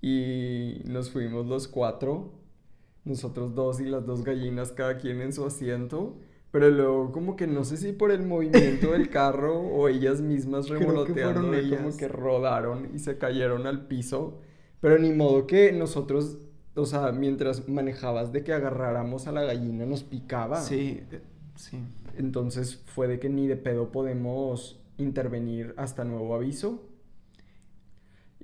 Y 0.00 0.82
nos 0.86 1.10
fuimos 1.10 1.46
los 1.46 1.68
cuatro, 1.68 2.32
nosotros 3.04 3.54
dos 3.54 3.80
y 3.80 3.84
las 3.84 4.06
dos 4.06 4.24
gallinas, 4.24 4.72
cada 4.72 4.98
quien 4.98 5.20
en 5.20 5.32
su 5.32 5.44
asiento. 5.44 6.16
Pero 6.50 6.70
luego 6.70 7.10
como 7.10 7.34
que 7.34 7.48
no 7.48 7.64
sé 7.64 7.76
si 7.76 7.92
por 7.92 8.12
el 8.12 8.22
movimiento 8.22 8.92
del 8.92 9.08
carro 9.10 9.58
o 9.60 9.88
ellas 9.88 10.20
mismas 10.20 10.66
que 10.66 10.74
revoloteando, 10.74 11.40
fueron 11.40 11.50
de 11.50 11.62
como 11.62 11.88
ellas. 11.88 11.96
que 11.96 12.08
rodaron 12.08 12.90
y 12.94 13.00
se 13.00 13.18
cayeron 13.18 13.66
al 13.66 13.86
piso. 13.88 14.38
Pero 14.80 14.98
ni 14.98 15.12
modo 15.12 15.46
que 15.46 15.72
nosotros, 15.72 16.38
o 16.74 16.86
sea, 16.86 17.10
mientras 17.10 17.68
manejabas 17.68 18.32
de 18.32 18.44
que 18.44 18.52
agarráramos 18.52 19.26
a 19.26 19.32
la 19.32 19.42
gallina 19.42 19.84
nos 19.84 20.04
picaba. 20.04 20.60
Sí, 20.60 21.02
eh, 21.10 21.22
sí. 21.56 21.78
Entonces 22.16 22.82
fue 22.86 23.08
de 23.08 23.18
que 23.18 23.28
ni 23.28 23.48
de 23.48 23.56
pedo 23.56 23.90
podemos 23.90 24.80
intervenir 24.96 25.74
hasta 25.76 26.04
nuevo 26.04 26.34
aviso. 26.34 26.82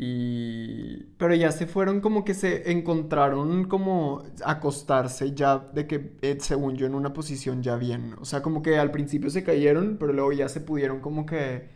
Y... 0.02 0.97
Pero 1.19 1.35
ya 1.35 1.52
se 1.52 1.66
fueron 1.66 2.00
como 2.00 2.25
que 2.25 2.33
se 2.33 2.73
encontraron 2.73 3.64
como 3.69 4.23
acostarse 4.42 5.35
ya 5.35 5.59
de 5.59 5.87
que, 5.87 6.16
eh, 6.23 6.38
según 6.40 6.76
yo, 6.76 6.87
en 6.87 6.95
una 6.95 7.12
posición 7.12 7.62
ya 7.62 7.76
bien. 7.76 8.14
O 8.19 8.25
sea, 8.25 8.40
como 8.40 8.62
que 8.62 8.78
al 8.78 8.92
principio 8.92 9.28
se 9.28 9.45
cayeron, 9.45 9.99
pero 10.00 10.14
luego 10.14 10.33
ya 10.33 10.49
se 10.49 10.62
pudieron 10.62 11.00
como 11.00 11.26
que 11.26 11.69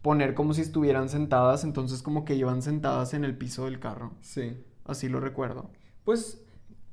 poner 0.00 0.32
como 0.32 0.54
si 0.54 0.62
estuvieran 0.62 1.10
sentadas, 1.10 1.64
entonces 1.64 2.00
como 2.00 2.24
que 2.24 2.34
iban 2.34 2.62
sentadas 2.62 3.12
en 3.12 3.24
el 3.24 3.36
piso 3.36 3.66
del 3.66 3.78
carro. 3.78 4.14
Sí. 4.22 4.56
Así 4.86 5.10
lo 5.10 5.20
recuerdo. 5.20 5.68
Pues 6.04 6.42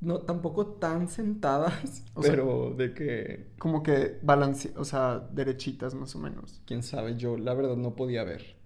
no, 0.02 0.18
tampoco 0.18 0.66
tan 0.66 1.08
sentadas, 1.08 2.04
O 2.12 2.22
sea, 2.22 2.30
pero 2.30 2.74
de 2.76 2.92
que, 2.92 3.46
Como 3.58 3.82
que 3.82 4.18
balance, 4.22 4.74
o 4.76 4.84
sea, 4.84 5.18
derechitas 5.32 5.94
más 5.94 6.14
o 6.14 6.18
menos. 6.18 6.60
quién 6.66 6.82
sabe, 6.82 7.16
yo 7.16 7.38
la 7.38 7.54
verdad 7.54 7.76
no 7.76 7.94
podía 7.96 8.22
ver. 8.22 8.62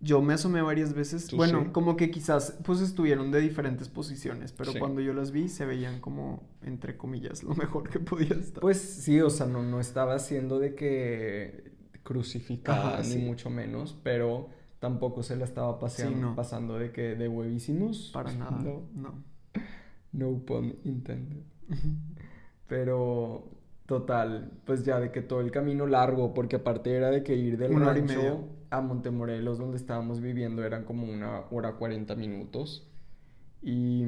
Yo 0.00 0.20
me 0.20 0.34
asomé 0.34 0.60
varias 0.60 0.92
veces. 0.92 1.26
¿Tú 1.26 1.36
Bueno, 1.36 1.62
sí? 1.64 1.70
como 1.72 1.96
que 1.96 2.10
quizás 2.10 2.58
pues 2.64 2.80
estuvieron 2.80 3.30
de 3.30 3.40
diferentes 3.40 3.88
posiciones, 3.88 4.52
pero 4.52 4.72
Sí. 4.72 4.78
cuando 4.78 5.00
yo 5.00 5.14
las 5.14 5.30
vi 5.32 5.48
se 5.48 5.64
veían 5.64 6.00
como, 6.00 6.42
entre 6.62 6.96
comillas, 6.98 7.42
lo 7.42 7.54
mejor 7.54 7.88
que 7.88 7.98
podía 7.98 8.34
estar. 8.34 8.60
Pues 8.60 8.78
sí, 8.78 9.20
o 9.22 9.30
sea, 9.30 9.46
no, 9.46 9.62
no 9.62 9.80
estaba 9.80 10.14
haciendo 10.14 10.58
de 10.58 10.74
que 10.74 11.72
crucificada, 12.02 12.94
Ajá, 12.94 12.98
ni 13.02 13.04
sí. 13.14 13.18
mucho 13.18 13.48
menos, 13.50 13.98
pero 14.02 14.48
tampoco 14.78 15.22
se 15.22 15.34
la 15.34 15.44
estaba 15.44 15.78
paseando, 15.78 16.18
no. 16.30 16.36
pasando 16.36 16.78
de 16.78 16.92
que 16.92 17.14
de 17.16 17.26
huevísimos. 17.28 18.10
Para 18.12 18.32
nada. 18.34 18.58
No, 18.62 18.82
no. 18.94 19.14
no 20.12 20.38
pun 20.44 20.76
intended. 20.84 21.38
Pero 22.68 23.48
total, 23.86 24.52
pues 24.64 24.84
ya 24.84 24.98
de 25.00 25.10
que 25.12 25.22
todo 25.22 25.40
el 25.40 25.50
camino 25.50 25.86
largo, 25.86 26.34
porque 26.34 26.56
aparte 26.56 26.92
era 26.94 27.10
de 27.10 27.22
que 27.22 27.34
ir 27.36 27.56
del 27.56 27.72
Una 27.72 27.88
hora 27.90 27.98
y 27.98 28.02
media. 28.02 28.36
A 28.70 28.80
Montemorelos, 28.80 29.58
donde 29.58 29.76
estábamos 29.76 30.20
viviendo, 30.20 30.64
eran 30.64 30.84
como 30.84 31.06
una 31.10 31.42
hora 31.50 31.74
40 31.74 32.14
minutos. 32.16 32.86
Y, 33.62 34.04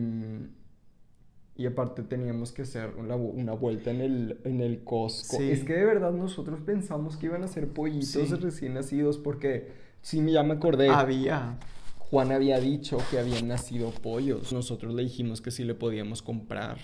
y 1.57 1.67
aparte 1.67 2.03
teníamos 2.03 2.53
que 2.53 2.63
hacer 2.63 2.95
una, 2.97 3.17
una 3.17 3.53
vuelta 3.53 3.91
en 3.91 4.01
el, 4.01 4.41
en 4.45 4.61
el 4.61 4.85
Costco. 4.85 5.37
Sí. 5.39 5.51
Es 5.51 5.65
que 5.65 5.75
de 5.75 5.85
verdad 5.85 6.13
nosotros 6.13 6.61
pensamos 6.61 7.17
que 7.17 7.27
iban 7.27 7.43
a 7.43 7.49
ser 7.49 7.69
pollitos 7.69 8.09
Sí. 8.09 8.35
recién 8.37 8.75
nacidos, 8.75 9.19
porque 9.19 9.73
sí, 10.03 10.25
ya 10.31 10.43
me 10.43 10.55
acordé. 10.55 10.89
Había. 10.89 11.59
Juan 11.99 12.33
había 12.33 12.59
dicho 12.59 12.99
que 13.11 13.19
habían 13.19 13.49
nacido 13.49 13.91
pollos. 13.91 14.53
Nosotros 14.53 14.95
le 14.95 15.03
dijimos 15.03 15.41
que 15.43 15.51
sí 15.51 15.65
le 15.65 15.75
podíamos 15.75 16.23
comprar. 16.23 16.79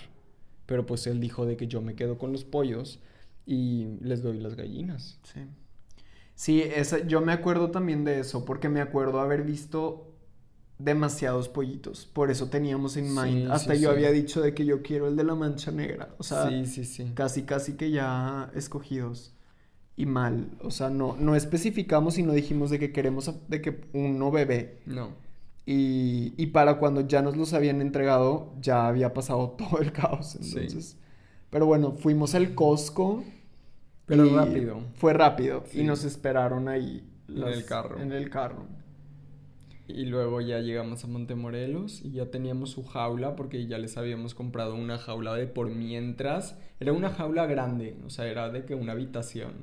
Pero 0.65 0.85
pues 0.85 1.07
él 1.07 1.19
dijo 1.19 1.45
de 1.45 1.57
que 1.57 1.67
yo 1.67 1.81
me 1.81 1.95
quedo 1.95 2.17
con 2.17 2.31
los 2.31 2.43
pollos 2.43 2.99
y 3.45 3.85
les 4.01 4.21
doy 4.21 4.39
las 4.39 4.55
gallinas. 4.55 5.19
Sí. 5.23 5.41
Sí, 6.35 6.61
esa, 6.61 7.05
yo 7.07 7.21
me 7.21 7.31
acuerdo 7.31 7.71
también 7.71 8.03
de 8.03 8.19
eso, 8.19 8.43
porque 8.45 8.67
me 8.69 8.81
acuerdo 8.81 9.19
haber 9.21 9.43
visto 9.43 10.11
demasiados 10.79 11.49
pollitos. 11.49 12.05
Por 12.07 12.31
eso 12.31 12.49
teníamos 12.49 12.97
en 12.97 13.07
Sí, 13.07 13.11
mind. 13.11 13.51
Hasta 13.51 13.75
sí, 13.75 13.81
yo 13.81 13.91
sí. 13.91 13.95
había 13.95 14.11
dicho 14.11 14.41
de 14.41 14.53
que 14.53 14.65
yo 14.65 14.81
quiero 14.83 15.07
el 15.07 15.15
de 15.15 15.23
la 15.25 15.35
mancha 15.35 15.71
negra. 15.71 16.15
O 16.19 16.23
sea, 16.23 16.49
sí, 16.49 16.65
sí, 16.65 16.85
sí. 16.85 17.13
casi, 17.13 17.43
casi 17.43 17.73
que 17.77 17.91
ya 17.91 18.51
escogidos. 18.55 19.33
Y 19.97 20.05
mal. 20.05 20.51
O 20.61 20.71
sea, 20.71 20.89
no, 20.89 21.15
no 21.17 21.35
especificamos 21.35 22.17
y 22.17 22.23
no 22.23 22.33
dijimos 22.33 22.69
de 22.69 22.79
que 22.79 22.91
queremos 22.91 23.31
de 23.47 23.61
que 23.61 23.81
uno 23.93 24.31
bebé. 24.31 24.81
No. 24.85 25.09
Y, 25.65 26.33
y 26.37 26.47
para 26.47 26.77
cuando 26.79 27.01
ya 27.01 27.21
nos 27.21 27.37
los 27.37 27.53
habían 27.53 27.81
entregado, 27.81 28.53
ya 28.61 28.87
había 28.87 29.13
pasado 29.13 29.51
todo 29.57 29.79
el 29.81 29.91
caos. 29.91 30.37
Sí. 30.41 30.59
Entonces. 30.59 30.97
Pero 31.49 31.65
bueno, 31.65 31.93
fuimos 31.93 32.35
al 32.35 32.55
Costco. 32.55 33.23
Pero 34.05 34.25
y 34.25 34.29
rápido. 34.29 34.81
Fue 34.95 35.13
rápido. 35.13 35.63
Sí. 35.67 35.81
Y 35.81 35.83
nos 35.83 36.03
esperaron 36.03 36.67
ahí. 36.67 37.07
En 37.27 37.43
el 37.43 37.65
carro. 37.65 37.99
En 37.99 38.11
el 38.11 38.29
carro. 38.29 38.67
Y 39.87 40.05
luego 40.05 40.41
ya 40.41 40.59
llegamos 40.59 41.03
a 41.03 41.07
Montemorelos 41.07 42.03
y 42.03 42.11
ya 42.11 42.31
teníamos 42.31 42.71
su 42.71 42.83
jaula 42.83 43.35
porque 43.35 43.67
ya 43.67 43.77
les 43.77 43.97
habíamos 43.97 44.33
comprado 44.33 44.73
una 44.75 44.97
jaula 44.97 45.35
de 45.35 45.45
por 45.47 45.69
mientras. 45.69 46.57
Era 46.79 46.91
una 46.91 47.09
jaula 47.11 47.45
grande, 47.45 47.97
o 48.05 48.09
sea, 48.09 48.25
era 48.27 48.49
de 48.49 48.65
que 48.65 48.73
una 48.73 48.93
habitación. 48.93 49.53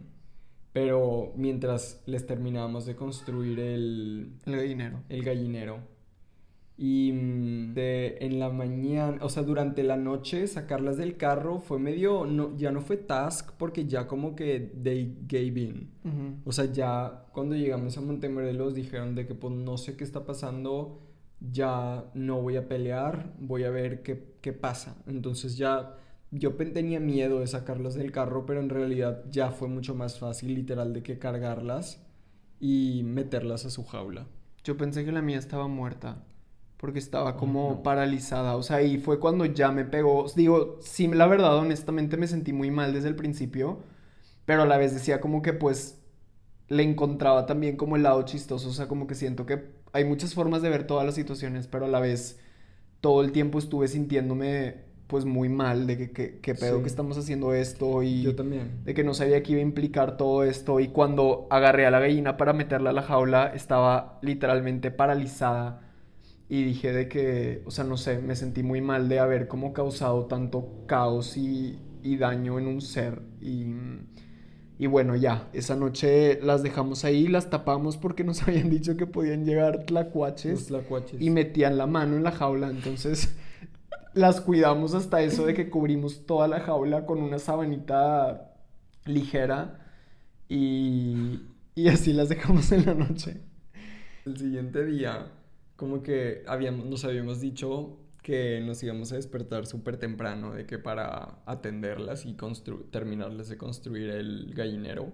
Pero 0.72 1.32
mientras 1.36 2.02
les 2.06 2.26
terminábamos 2.26 2.86
de 2.86 2.96
construir 2.96 3.58
el, 3.60 4.32
El 4.46 4.56
gallinero. 4.56 5.02
el 5.08 5.22
gallinero. 5.24 5.80
Y 6.76 7.12
mm, 7.12 7.51
de, 7.74 8.18
en 8.20 8.38
la 8.38 8.50
mañana, 8.50 9.18
o 9.22 9.28
sea, 9.28 9.42
durante 9.42 9.82
la 9.82 9.96
noche 9.96 10.46
sacarlas 10.46 10.96
del 10.96 11.16
carro 11.16 11.60
fue 11.60 11.78
medio, 11.78 12.26
no, 12.26 12.56
ya 12.56 12.70
no 12.70 12.80
fue 12.80 12.96
task 12.96 13.52
porque 13.58 13.86
ya 13.86 14.06
como 14.06 14.34
que 14.34 14.60
they 14.82 15.16
gave 15.26 15.60
in. 15.60 15.90
Ujú. 16.04 16.36
O 16.44 16.52
sea, 16.52 16.66
ya 16.66 17.26
cuando 17.32 17.54
llegamos 17.54 17.96
a 17.96 18.00
Montemorelos 18.00 18.74
dijeron 18.74 19.14
de 19.14 19.26
que 19.26 19.34
pues 19.34 19.54
no 19.54 19.78
sé 19.78 19.96
qué 19.96 20.04
está 20.04 20.24
pasando, 20.24 21.00
ya 21.40 22.04
no 22.14 22.40
voy 22.40 22.56
a 22.56 22.68
pelear, 22.68 23.34
voy 23.38 23.64
a 23.64 23.70
ver 23.70 24.02
qué, 24.02 24.36
qué 24.40 24.52
pasa. 24.52 24.96
Entonces 25.06 25.56
ya 25.56 25.96
yo 26.30 26.54
tenía 26.54 26.98
miedo 26.98 27.40
de 27.40 27.46
sacarlas 27.46 27.94
del 27.94 28.10
carro, 28.10 28.46
pero 28.46 28.60
en 28.60 28.70
realidad 28.70 29.22
ya 29.30 29.50
fue 29.50 29.68
mucho 29.68 29.94
más 29.94 30.18
fácil 30.18 30.54
literal 30.54 30.92
de 30.94 31.02
que 31.02 31.18
cargarlas 31.18 32.06
y 32.58 33.02
meterlas 33.04 33.66
a 33.66 33.70
su 33.70 33.84
jaula. 33.84 34.26
Yo 34.64 34.76
pensé 34.76 35.04
que 35.04 35.12
la 35.12 35.20
mía 35.22 35.38
estaba 35.38 35.68
muerta. 35.68 36.24
Porque 36.82 37.00
estaba 37.00 37.38
como 37.38 37.70
no. 37.70 37.82
paralizada. 37.84 38.56
O 38.58 38.64
sea, 38.64 38.82
y 38.82 38.98
fue 38.98 39.20
cuando 39.20 39.46
ya 39.46 39.72
me 39.72 39.86
pegó. 39.86 40.26
Digo, 40.36 40.78
sí, 40.82 41.08
la 41.08 41.28
verdad, 41.28 41.56
honestamente 41.58 42.18
me 42.18 42.28
sentí 42.28 42.52
muy 42.52 42.70
mal 42.72 42.92
desde 42.94 43.08
el 43.08 43.16
principio. 43.16 43.80
Pero 44.46 44.62
a 44.62 44.66
la 44.66 44.78
vez 44.78 44.94
decía 44.94 45.20
como 45.20 45.42
que 45.42 45.54
pues 45.54 46.00
le 46.68 46.82
encontraba 46.84 47.46
también 47.46 47.76
como 47.76 47.96
el 47.96 48.02
lado 48.04 48.22
chistoso. 48.24 48.68
O 48.70 48.72
sea, 48.72 48.88
como 48.88 49.06
que 49.06 49.14
siento 49.16 49.46
que 49.46 49.70
hay 49.92 50.04
muchas 50.04 50.34
formas 50.34 50.62
de 50.62 50.70
ver 50.70 50.86
todas 50.86 51.06
las 51.06 51.14
situaciones, 51.16 51.68
pero 51.68 51.86
a 51.86 51.88
la 51.88 52.00
vez 52.00 52.40
todo 53.00 53.22
el 53.22 53.32
tiempo 53.32 53.58
estuve 53.58 53.88
sintiéndome 53.88 54.84
pues 55.08 55.24
muy 55.26 55.48
mal 55.50 55.86
de 55.86 55.98
que, 55.98 56.12
que, 56.12 56.40
que 56.40 56.54
pedo 56.54 56.76
Sí. 56.78 56.82
que 56.82 56.88
estamos 56.88 57.18
haciendo 57.18 57.54
esto 57.54 58.02
y 58.02 58.22
Yo 58.22 58.34
también. 58.36 58.84
de 58.84 58.94
que 58.94 59.04
no 59.04 59.14
sabía 59.14 59.42
que 59.42 59.52
iba 59.52 59.60
a 59.60 59.62
implicar 59.62 60.16
todo 60.16 60.44
esto 60.44 60.80
y 60.80 60.88
cuando 60.88 61.46
agarré 61.50 61.86
a 61.86 61.90
la 61.90 62.00
gallina 62.00 62.36
para 62.38 62.52
meterla 62.54 62.90
a 62.90 62.92
la 62.94 63.02
jaula 63.02 63.52
estaba 63.54 64.18
literalmente 64.22 64.90
paralizada 64.90 65.82
y 66.48 66.64
dije 66.64 66.92
de 66.92 67.08
que, 67.08 67.62
o 67.66 67.70
sea, 67.70 67.84
no 67.84 67.96
sé, 67.96 68.18
me 68.18 68.36
sentí 68.36 68.62
muy 68.62 68.80
mal 68.80 69.08
de 69.08 69.20
haber 69.20 69.48
como 69.48 69.72
causado 69.72 70.26
tanto 70.26 70.84
caos 70.86 71.36
y, 71.36 71.78
y 72.02 72.16
daño 72.18 72.58
en 72.58 72.66
un 72.66 72.80
ser 72.82 73.22
y, 73.40 73.66
y 74.78 74.86
bueno, 74.86 75.14
ya, 75.16 75.48
esa 75.52 75.76
noche 75.76 76.40
las 76.42 76.62
dejamos 76.62 77.04
ahí, 77.04 77.28
las 77.28 77.50
tapamos 77.50 77.96
porque 77.96 78.24
nos 78.24 78.42
habían 78.48 78.70
dicho 78.70 78.96
que 78.96 79.06
podían 79.06 79.44
llegar 79.44 79.84
tlacuaches 79.86 80.52
Los 80.52 80.66
tlacuaches. 80.66 81.20
y 81.20 81.30
metían 81.30 81.78
la 81.78 81.86
mano 81.86 82.16
en 82.16 82.22
la 82.24 82.32
jaula, 82.32 82.68
entonces 82.70 83.34
las 84.14 84.40
cuidamos 84.40 84.94
hasta 84.94 85.22
eso 85.22 85.46
de 85.46 85.54
que 85.54 85.70
cubrimos 85.70 86.26
toda 86.26 86.48
la 86.48 86.60
jaula 86.60 87.06
con 87.06 87.22
una 87.22 87.38
sabanita 87.38 88.52
ligera 89.06 89.80
y, 90.48 91.42
y 91.74 91.88
así 91.88 92.12
las 92.12 92.28
dejamos 92.28 92.72
en 92.72 92.86
la 92.86 92.94
noche. 92.94 93.40
El 94.24 94.36
siguiente 94.36 94.84
día, 94.84 95.30
como 95.82 96.00
que 96.00 96.44
habíamos, 96.46 96.86
nos 96.86 97.04
habíamos 97.04 97.40
dicho 97.40 97.98
que 98.22 98.62
nos 98.64 98.80
íbamos 98.84 99.10
a 99.10 99.16
despertar 99.16 99.66
súper 99.66 99.96
temprano, 99.96 100.52
de 100.52 100.64
que 100.64 100.78
para 100.78 101.40
atenderlas 101.44 102.24
y 102.24 102.36
terminarles 102.92 103.48
de 103.48 103.56
construir 103.56 104.10
el 104.10 104.54
gallinero. 104.54 105.12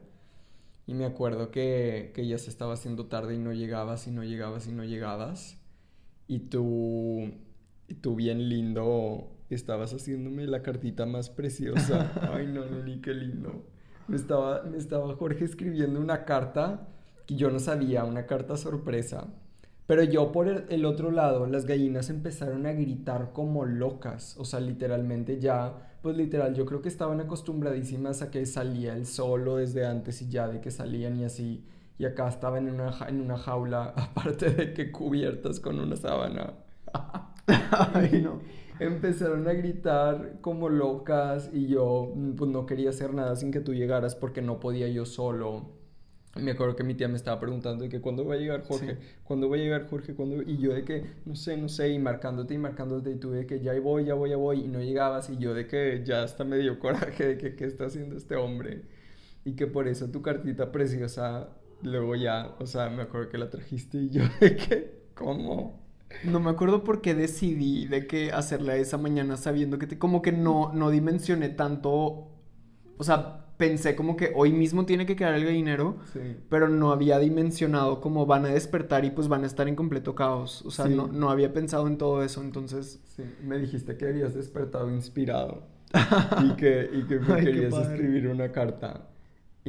Y 0.87 0.93
me 0.93 1.07
acuerdo 1.07 1.51
que, 1.51 2.13
que 2.15 2.27
ya 2.27 2.37
se 2.37 2.51
estaba 2.51 2.75
haciendo 2.75 3.07
tarde 3.07 3.37
y 3.37 3.39
no 3.39 3.55
llegabas 3.55 4.09
y 4.09 4.11
no 4.11 4.25
llegabas 4.25 4.69
y 4.69 4.73
no 4.73 4.85
llegabas. 4.85 5.57
Y 6.27 6.41
tú, 6.41 7.33
y 7.89 7.95
tú 7.95 8.15
bien 8.15 8.51
lindo, 8.51 9.39
estabas 9.49 9.95
haciéndome 9.95 10.47
la 10.47 10.61
cartita 10.61 11.07
más 11.07 11.31
preciosa. 11.31 12.13
Ay, 12.31 12.47
no, 12.47 12.67
Nelly, 12.67 13.01
qué 13.01 13.15
lindo. 13.15 13.65
Me 14.07 14.17
estaba, 14.17 14.65
me 14.65 14.77
estaba 14.77 15.17
Jorge 15.17 15.47
escribiendo 15.47 15.99
una 15.99 16.27
carta 16.27 16.89
que 17.25 17.37
yo 17.37 17.49
no 17.49 17.59
sabía, 17.59 18.05
una 18.05 18.27
carta 18.27 18.59
sorpresa. 18.59 19.29
Pero 19.89 20.05
yo 20.05 20.33
por 20.33 20.49
el, 20.49 20.87
otro 20.87 21.11
lado, 21.13 21.47
las 21.49 21.67
gallinas 21.67 22.11
empezaron 22.11 22.67
a 22.67 22.75
gritar 22.75 23.33
como 23.35 23.67
locas. 23.67 24.37
O 24.39 24.47
sea, 24.47 24.61
literalmente 24.61 25.41
ya, 25.41 25.97
pues 26.03 26.17
literal, 26.17 26.55
yo 26.55 26.67
creo 26.67 26.83
que 26.83 26.91
estaban 26.91 27.21
acostumbradísimas 27.21 28.23
a 28.23 28.31
que 28.31 28.47
salía 28.47 28.95
el 28.95 29.07
solo 29.07 29.57
desde 29.59 29.87
antes 29.87 30.23
y 30.23 30.31
ya 30.31 30.49
de 30.49 30.61
que 30.63 30.71
salían 30.71 31.19
y 31.19 31.25
así. 31.25 31.67
Y 31.99 32.07
acá 32.07 32.29
estaban 32.29 32.69
en 32.69 32.77
una, 32.77 32.93
ja- 32.93 33.09
en 33.09 33.21
una 33.23 33.39
jaula, 33.39 33.85
aparte 33.97 34.51
de 34.51 34.75
que 34.75 34.93
cubiertas 34.93 35.61
con 35.61 35.81
una 35.81 35.97
sábana. 35.97 36.55
Ay, 37.95 38.23
no. 38.23 38.41
Empezaron 38.81 39.49
a 39.49 39.55
gritar 39.55 40.39
como 40.41 40.69
locas 40.69 41.51
y 41.53 41.67
yo 41.69 42.13
pues 42.37 42.51
no 42.51 42.67
quería 42.67 42.91
hacer 42.91 43.13
nada 43.15 43.35
sin 43.37 43.51
que 43.53 43.61
tú 43.61 43.75
llegaras 43.75 44.15
porque 44.15 44.43
no 44.43 44.61
podía 44.61 44.89
yo 44.89 45.05
solo. 45.07 45.78
Me 46.39 46.53
acuerdo 46.53 46.77
que 46.77 46.85
mi 46.85 46.95
tía 46.95 47.09
me 47.09 47.17
estaba 47.17 47.39
preguntando 47.41 47.85
de 47.85 47.91
que 47.91 48.01
cuándo 48.01 48.25
va 48.27 48.35
a 48.35 48.39
llegar 48.39 48.63
Jorge, 48.65 48.95
Sí. 48.95 48.99
cuándo 49.25 49.49
va 49.49 49.57
a 49.57 49.59
llegar 49.59 49.87
Jorge, 49.89 50.15
cuándo 50.15 50.43
y 50.43 50.59
yo 50.59 50.73
de 50.73 50.85
que 50.85 51.05
no 51.27 51.35
sé, 51.37 51.57
no 51.57 51.69
sé 51.69 51.91
y 51.91 51.99
marcándote 51.99 52.55
y 52.55 52.59
marcándote 52.59 53.11
y 53.11 53.17
tú 53.17 53.31
de 53.31 53.47
que 53.47 53.61
ya 53.61 53.79
voy, 53.81 54.05
ya 54.05 54.15
voy, 54.15 54.31
ya 54.31 54.37
voy 54.37 54.61
y 54.65 54.69
no 54.69 54.81
llegabas 54.81 55.31
y 55.31 55.37
yo 55.39 55.55
de 55.55 55.67
que 55.67 56.03
ya 56.05 56.23
hasta 56.23 56.45
me 56.45 56.59
dio 56.59 56.79
coraje 56.79 57.27
de 57.27 57.39
que 57.39 57.55
qué 57.57 57.65
está 57.67 57.87
haciendo 57.87 58.17
este 58.17 58.37
hombre 58.37 58.83
y 59.45 59.53
que 59.55 59.67
por 59.67 59.89
eso 59.89 60.11
tu 60.11 60.23
cartita 60.23 60.73
preciosa 60.73 61.49
luego 61.83 62.17
ya, 62.17 62.55
o 62.59 62.67
sea, 62.67 62.91
me 62.91 63.03
acuerdo 63.03 63.29
que 63.31 63.39
la 63.39 63.51
trajiste 63.51 63.99
y 63.99 64.11
yo 64.11 64.23
de 64.41 64.57
que 64.57 64.99
¿cómo? 65.15 65.87
No 66.25 66.41
me 66.41 66.51
acuerdo 66.51 66.85
por 66.85 67.01
qué 67.03 67.15
decidí 67.15 67.87
de 67.87 68.07
que 68.07 68.33
hacerla 68.33 68.77
esa 68.77 68.97
mañana 68.99 69.37
sabiendo 69.37 69.79
que 69.79 69.87
te, 69.87 69.99
como 69.99 70.23
que 70.23 70.33
no, 70.33 70.73
no 70.73 70.91
dimensioné 70.91 71.51
tanto, 71.51 72.29
o 72.97 73.05
sea, 73.05 73.45
pensé 73.59 73.95
como 73.95 74.17
que 74.17 74.33
hoy 74.35 74.53
mismo 74.53 74.87
tiene 74.87 75.05
que 75.05 75.17
quedar 75.17 75.35
el 75.35 75.45
gallinero, 75.45 75.97
Sí. 76.13 76.21
pero 76.49 76.69
no 76.69 76.93
había 76.93 77.19
dimensionado 77.19 78.01
cómo 78.01 78.25
van 78.25 78.47
a 78.47 78.49
despertar 78.49 79.05
y 79.05 79.11
pues 79.11 79.29
van 79.29 79.43
a 79.43 79.47
estar 79.47 79.69
en 79.69 79.75
completo 79.77 80.15
caos. 80.15 80.65
O 80.65 80.71
sea, 80.71 80.87
Sí. 80.87 80.95
no, 80.95 81.09
no 81.09 81.29
había 81.31 81.53
pensado 81.53 81.87
en 81.89 81.99
todo 81.99 82.23
eso, 82.23 82.41
entonces... 82.41 83.01
Sí, 83.17 83.25
me 83.45 83.59
dijiste 83.59 83.97
que 83.97 84.07
habías 84.07 84.35
despertado 84.35 84.91
inspirado 84.91 85.65
y 86.45 86.57
que, 86.57 86.89
y 86.93 87.03
que 87.03 87.19
me 87.19 87.35
Ay, 87.35 87.45
querías 87.45 87.75
escribir 87.75 88.29
una 88.29 88.51
carta. 88.53 89.08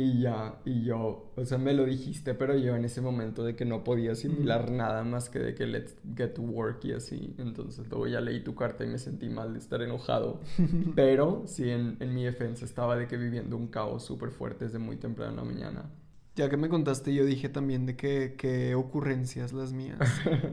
Y 0.01 0.21
ya, 0.21 0.61
y 0.63 0.83
yo, 0.85 1.33
o 1.35 1.43
sea, 1.45 1.57
me 1.57 1.73
lo 1.73 1.83
dijiste, 1.83 2.33
pero 2.33 2.55
yo 2.55 2.73
en 2.73 2.85
ese 2.85 3.01
momento 3.01 3.43
de 3.43 3.57
que 3.57 3.65
no 3.65 3.83
podía 3.83 4.13
asimilar 4.13 4.71
nada 4.71 5.03
más 5.03 5.29
que 5.29 5.39
de 5.39 5.53
que 5.55 5.65
let's 5.67 5.93
get 6.15 6.29
to 6.35 6.41
work 6.41 6.85
y 6.85 6.93
así. 6.93 7.35
Entonces 7.37 7.85
luego 7.89 8.07
ya 8.07 8.21
leí 8.21 8.41
tu 8.41 8.55
carta 8.55 8.85
y 8.85 8.87
me 8.87 8.97
sentí 8.97 9.27
mal 9.27 9.51
de 9.51 9.59
estar 9.59 9.81
enojado. 9.81 10.39
Pero 10.95 11.43
sí, 11.47 11.69
en, 11.69 11.97
en 11.99 12.13
mi 12.13 12.23
defensa 12.23 12.63
estaba 12.63 12.95
de 12.95 13.07
que 13.07 13.17
viviendo 13.17 13.57
un 13.57 13.67
caos 13.67 14.05
súper 14.05 14.31
fuerte 14.31 14.65
desde 14.65 14.79
muy 14.79 14.95
temprano 14.95 15.31
en 15.31 15.35
la 15.37 15.43
mañana. 15.43 15.89
Ya 16.35 16.49
que 16.49 16.55
me 16.55 16.69
contaste, 16.69 17.13
yo 17.13 17.25
dije 17.25 17.49
también 17.49 17.85
de 17.85 17.97
que, 17.97 18.35
que 18.37 18.73
ocurrencias 18.75 19.51
las 19.51 19.73
mías. 19.73 19.99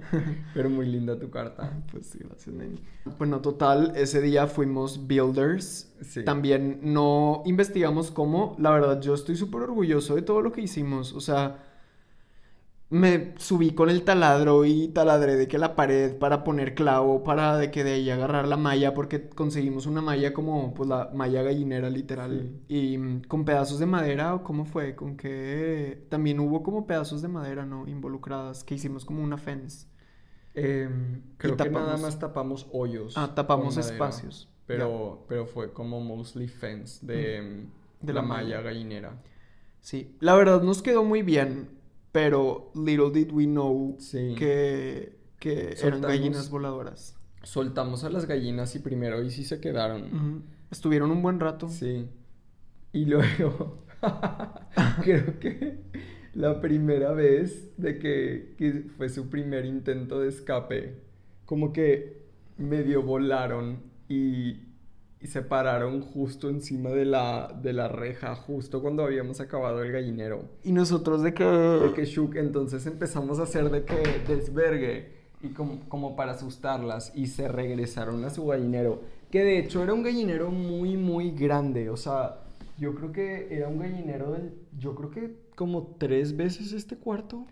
Pero 0.54 0.68
muy 0.68 0.86
linda 0.86 1.18
tu 1.18 1.30
carta. 1.30 1.80
Pues 1.92 2.06
sí, 2.06 2.18
gracias, 2.20 2.54
Neni. 2.54 2.80
Bueno, 3.18 3.40
total, 3.40 3.92
ese 3.94 4.20
día 4.20 4.48
fuimos 4.48 5.06
builders. 5.06 5.92
Sí. 6.00 6.24
También 6.24 6.80
no 6.82 7.42
investigamos 7.46 8.10
cómo. 8.10 8.56
La 8.58 8.70
verdad, 8.70 9.00
yo 9.00 9.14
estoy 9.14 9.36
súper 9.36 9.62
orgulloso 9.62 10.16
de 10.16 10.22
todo 10.22 10.42
lo 10.42 10.50
que 10.50 10.62
hicimos. 10.62 11.12
O 11.12 11.20
sea, 11.20 11.62
me 12.88 13.34
subí 13.38 13.72
con 13.72 13.90
el 13.90 14.04
taladro 14.04 14.64
y 14.64 14.88
taladré 14.88 15.34
de 15.36 15.48
que 15.48 15.58
la 15.58 15.74
pared 15.74 16.16
para 16.18 16.44
poner 16.44 16.74
clavo, 16.74 17.24
para 17.24 17.56
de 17.56 17.70
que 17.72 17.82
de 17.82 17.94
ahí 17.94 18.10
agarrar 18.10 18.46
la 18.46 18.56
malla, 18.56 18.94
porque 18.94 19.28
conseguimos 19.28 19.86
una 19.86 20.02
malla 20.02 20.32
como, 20.32 20.72
pues 20.74 20.88
la 20.88 21.10
malla 21.12 21.42
gallinera 21.42 21.90
literal. 21.90 22.60
Y 22.68 22.96
mm, 22.98 23.22
con 23.22 23.44
pedazos 23.44 23.80
de 23.80 23.86
madera, 23.86 24.34
¿o 24.34 24.44
cómo 24.44 24.64
fue? 24.66 24.94
Con 24.94 25.16
que 25.16 26.06
también 26.08 26.38
hubo 26.38 26.62
como 26.62 26.86
pedazos 26.86 27.22
de 27.22 27.28
madera, 27.28 27.66
¿no? 27.66 27.88
Involucradas, 27.88 28.62
que 28.62 28.76
hicimos 28.76 29.04
como 29.04 29.22
una 29.22 29.36
fence. 29.38 29.88
Em, 30.54 31.22
creo 31.36 31.56
que 31.56 31.68
nada 31.70 31.96
más 31.98 32.18
tapamos 32.18 32.66
hoyos. 32.72 33.14
Ah, 33.16 33.34
tapamos 33.34 33.76
espacios. 33.76 34.48
Pero, 34.66 35.24
pero 35.28 35.46
fue 35.46 35.72
como 35.72 36.00
mostly 36.00 36.48
fence 36.48 37.04
de, 37.04 37.36
em, 37.36 37.66
De 38.00 38.12
la, 38.12 38.22
la 38.22 38.22
malla 38.22 38.56
malla. 38.56 38.62
gallinera. 38.62 39.22
Sí, 39.80 40.16
la 40.20 40.34
verdad 40.34 40.62
nos 40.62 40.82
quedó 40.82 41.04
muy 41.04 41.22
bien, 41.22 41.68
pero 42.16 42.70
little 42.74 43.10
did 43.10 43.30
we 43.30 43.44
know 43.44 43.94
Sí. 43.98 44.34
que, 44.38 45.18
que 45.38 45.76
eran 45.82 46.00
gallinas 46.00 46.48
voladoras. 46.48 47.14
Soltamos 47.42 48.04
a 48.04 48.08
las 48.08 48.24
gallinas 48.24 48.74
y 48.74 48.78
primero 48.78 49.22
y 49.22 49.28
sí 49.30 49.44
se 49.44 49.60
quedaron. 49.60 50.42
Estuvieron 50.70 51.10
un 51.10 51.20
buen 51.20 51.40
rato. 51.40 51.68
Sí. 51.68 52.08
Y 52.94 53.04
luego, 53.04 53.84
creo 55.04 55.38
que 55.38 55.82
la 56.32 56.62
primera 56.62 57.12
vez 57.12 57.76
de 57.76 57.98
que, 57.98 58.54
que 58.56 58.86
fue 58.96 59.10
su 59.10 59.28
primer 59.28 59.66
intento 59.66 60.18
de 60.18 60.30
escape, 60.30 60.94
como 61.44 61.74
que 61.74 62.22
medio 62.56 63.02
volaron 63.02 63.82
y, 64.08 64.54
y 65.26 65.28
se 65.28 65.42
pararon 65.42 66.02
justo 66.02 66.48
encima 66.48 66.90
de 66.90 67.04
la, 67.04 67.52
de 67.60 67.72
la 67.72 67.88
reja, 67.88 68.36
justo 68.36 68.80
cuando 68.80 69.02
habíamos 69.02 69.40
acabado 69.40 69.82
el 69.82 69.90
gallinero. 69.90 70.44
Y 70.62 70.70
nosotros 70.70 71.20
de 71.20 71.32
De 71.32 71.34
que... 71.34 71.92
que 71.96 72.04
shook, 72.04 72.36
entonces 72.36 72.86
empezamos 72.86 73.40
a 73.40 73.42
hacer 73.42 73.68
de 73.70 73.84
que 73.84 73.96
desvergue 74.28 75.16
y 75.42 75.48
como, 75.48 75.80
como 75.88 76.14
para 76.14 76.32
asustarlas 76.32 77.10
y 77.12 77.26
se 77.26 77.48
regresaron 77.48 78.24
a 78.24 78.30
su 78.30 78.46
gallinero, 78.46 79.00
que 79.32 79.42
de 79.42 79.58
hecho 79.58 79.82
era 79.82 79.94
un 79.94 80.04
gallinero 80.04 80.52
muy 80.52 80.96
muy 80.96 81.32
grande, 81.32 81.90
o 81.90 81.96
sea, 81.96 82.44
yo 82.78 82.94
creo 82.94 83.10
que 83.10 83.48
era 83.50 83.66
un 83.66 83.80
gallinero 83.80 84.30
del, 84.30 84.54
yo 84.78 84.94
creo 84.94 85.10
que 85.10 85.34
como 85.56 85.96
tres 85.98 86.36
veces 86.36 86.72
este 86.72 86.96
cuarto, 86.96 87.46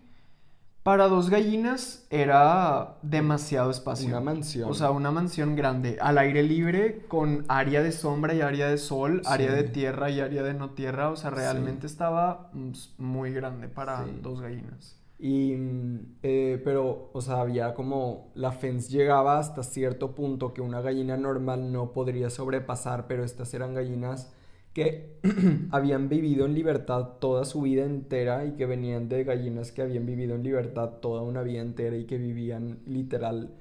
Para 0.85 1.07
dos 1.07 1.31
gallinas 1.31 2.05
era 2.11 2.97
demasiado 3.01 3.71
espacio. 3.71 4.07
una 4.07 4.19
mansión. 4.19 4.69
O 4.69 4.75
sea, 4.75 4.91
una 4.91 5.09
mansión 5.09 5.55
grande, 5.55 5.97
al 5.99 6.19
aire 6.19 6.43
libre, 6.43 7.05
con 7.07 7.43
área 7.47 7.81
de 7.81 7.91
sombra 7.91 8.35
y 8.35 8.41
área 8.41 8.67
de 8.69 8.77
sol, 8.77 9.23
área 9.25 9.51
de 9.51 9.63
tierra 9.63 10.11
y 10.11 10.19
área 10.19 10.43
de 10.43 10.53
no 10.53 10.69
tierra. 10.75 11.09
O 11.09 11.15
sea, 11.15 11.31
Sí. 11.31 11.37
realmente 11.37 11.87
estaba 11.87 12.51
mm, 12.53 12.69
muy 12.99 13.33
grande 13.33 13.67
para 13.67 14.05
Sí. 14.05 14.19
dos 14.21 14.41
gallinas. 14.41 14.95
Y, 15.17 15.55
mm, 15.55 15.99
eh, 16.21 16.61
pero, 16.63 17.09
o 17.13 17.19
sea, 17.21 17.41
había 17.41 17.73
como 17.73 18.29
la 18.35 18.51
fence 18.51 18.91
llegaba 18.91 19.39
hasta 19.39 19.63
cierto 19.63 20.13
punto 20.13 20.53
que 20.53 20.61
una 20.61 20.81
gallina 20.81 21.17
normal 21.17 21.71
no 21.71 21.93
podría 21.93 22.29
sobrepasar, 22.29 23.07
pero 23.07 23.23
estas 23.23 23.51
eran 23.55 23.73
gallinas 23.73 24.31
que 24.75 25.15
habían 25.71 26.09
vivido 26.09 26.45
en 26.45 26.53
libertad 26.53 27.13
toda 27.19 27.45
su 27.45 27.61
vida 27.61 27.85
entera 27.85 28.45
y 28.45 28.51
que 28.51 28.67
venían 28.67 29.09
de 29.09 29.23
gallinas 29.23 29.71
que 29.71 29.81
habían 29.81 30.05
vivido 30.05 30.35
en 30.35 30.43
libertad 30.43 30.99
toda 31.01 31.23
una 31.23 31.41
vida 31.41 31.61
entera 31.61 31.97
y 31.97 32.05
que 32.05 32.17
vivían 32.19 32.79
literal 32.85 33.55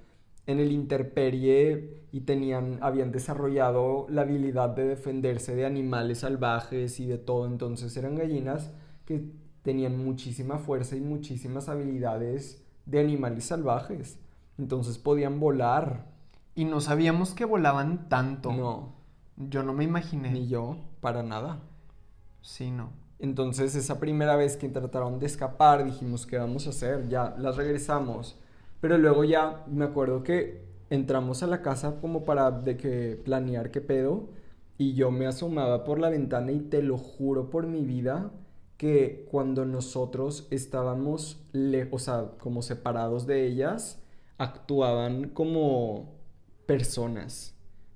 en 0.47 0.59
el 0.61 0.73
interperie 0.73 2.03
y 2.13 2.23
tenían, 2.23 2.79
habían 2.83 3.13
desarrollado 3.13 4.07
la 4.11 4.23
habilidad 4.23 4.71
de 4.71 4.85
defenderse 4.85 5.55
de 5.55 5.65
animales 5.65 6.19
salvajes 6.19 7.01
y 7.01 7.07
de 7.07 7.17
todo. 7.17 7.47
Entonces 7.47 7.97
eran 7.97 8.17
gallinas 8.17 8.73
que 9.07 9.25
tenían 9.63 10.05
muchísima 10.05 10.59
fuerza 10.59 10.97
y 10.97 11.01
muchísimas 11.01 11.69
habilidades 11.69 12.63
de 12.87 13.01
animales 13.01 13.45
salvajes. 13.45 14.19
Entonces 14.59 14.99
podían 14.99 15.41
volar. 15.41 16.13
Y 16.55 16.67
no 16.67 16.81
sabíamos 16.81 17.35
que 17.35 17.45
volaban 17.45 18.09
tanto. 18.09 18.53
No, 18.53 18.95
Yo 19.37 19.63
no 19.63 19.73
me 19.73 19.85
imaginé. 19.85 20.31
ni 20.31 20.47
yo, 20.47 20.77
para 21.05 21.23
nada. 21.23 21.59
Sí, 22.41 22.71
no. 22.71 22.89
Entonces 23.19 23.75
esa 23.75 24.01
primera 24.01 24.37
vez 24.37 24.57
que 24.57 24.71
trataron 24.71 25.19
de 25.19 25.27
escapar 25.27 25.85
dijimos, 25.85 26.25
¿qué 26.25 26.39
vamos 26.39 26.67
a 26.67 26.71
hacer? 26.71 27.11
Ya, 27.11 27.35
las 27.37 27.59
regresamos. 27.59 28.39
Pero 28.81 28.97
luego 28.97 29.23
ya 29.23 29.67
me 29.67 29.85
acuerdo 29.85 30.23
que 30.23 30.65
entramos 30.89 31.43
a 31.43 31.47
la 31.47 31.61
casa 31.61 32.01
como 32.01 32.25
para 32.25 32.51
de 32.51 32.79
que 32.79 33.21
planear 33.23 33.71
qué 33.71 33.83
pedo 33.83 34.31
y 34.79 34.95
yo 34.95 35.11
me 35.11 35.27
asomaba 35.27 35.85
por 35.85 35.99
la 35.99 36.09
ventana 36.09 36.53
y 36.53 36.61
te 36.61 36.83
lo 36.83 36.97
juro 36.97 37.51
por 37.51 37.67
mi 37.67 37.85
vida 37.85 38.31
que 38.79 39.29
cuando 39.31 39.67
nosotros 39.67 40.49
estábamos, 40.51 41.39
le 41.53 41.87
o 41.93 41.99
sea, 41.99 42.31
como 42.39 42.63
separados 42.63 43.27
de 43.27 43.47
ellas, 43.47 44.03
actuaban 44.39 45.29
como 45.29 46.15
personas. 46.65 47.54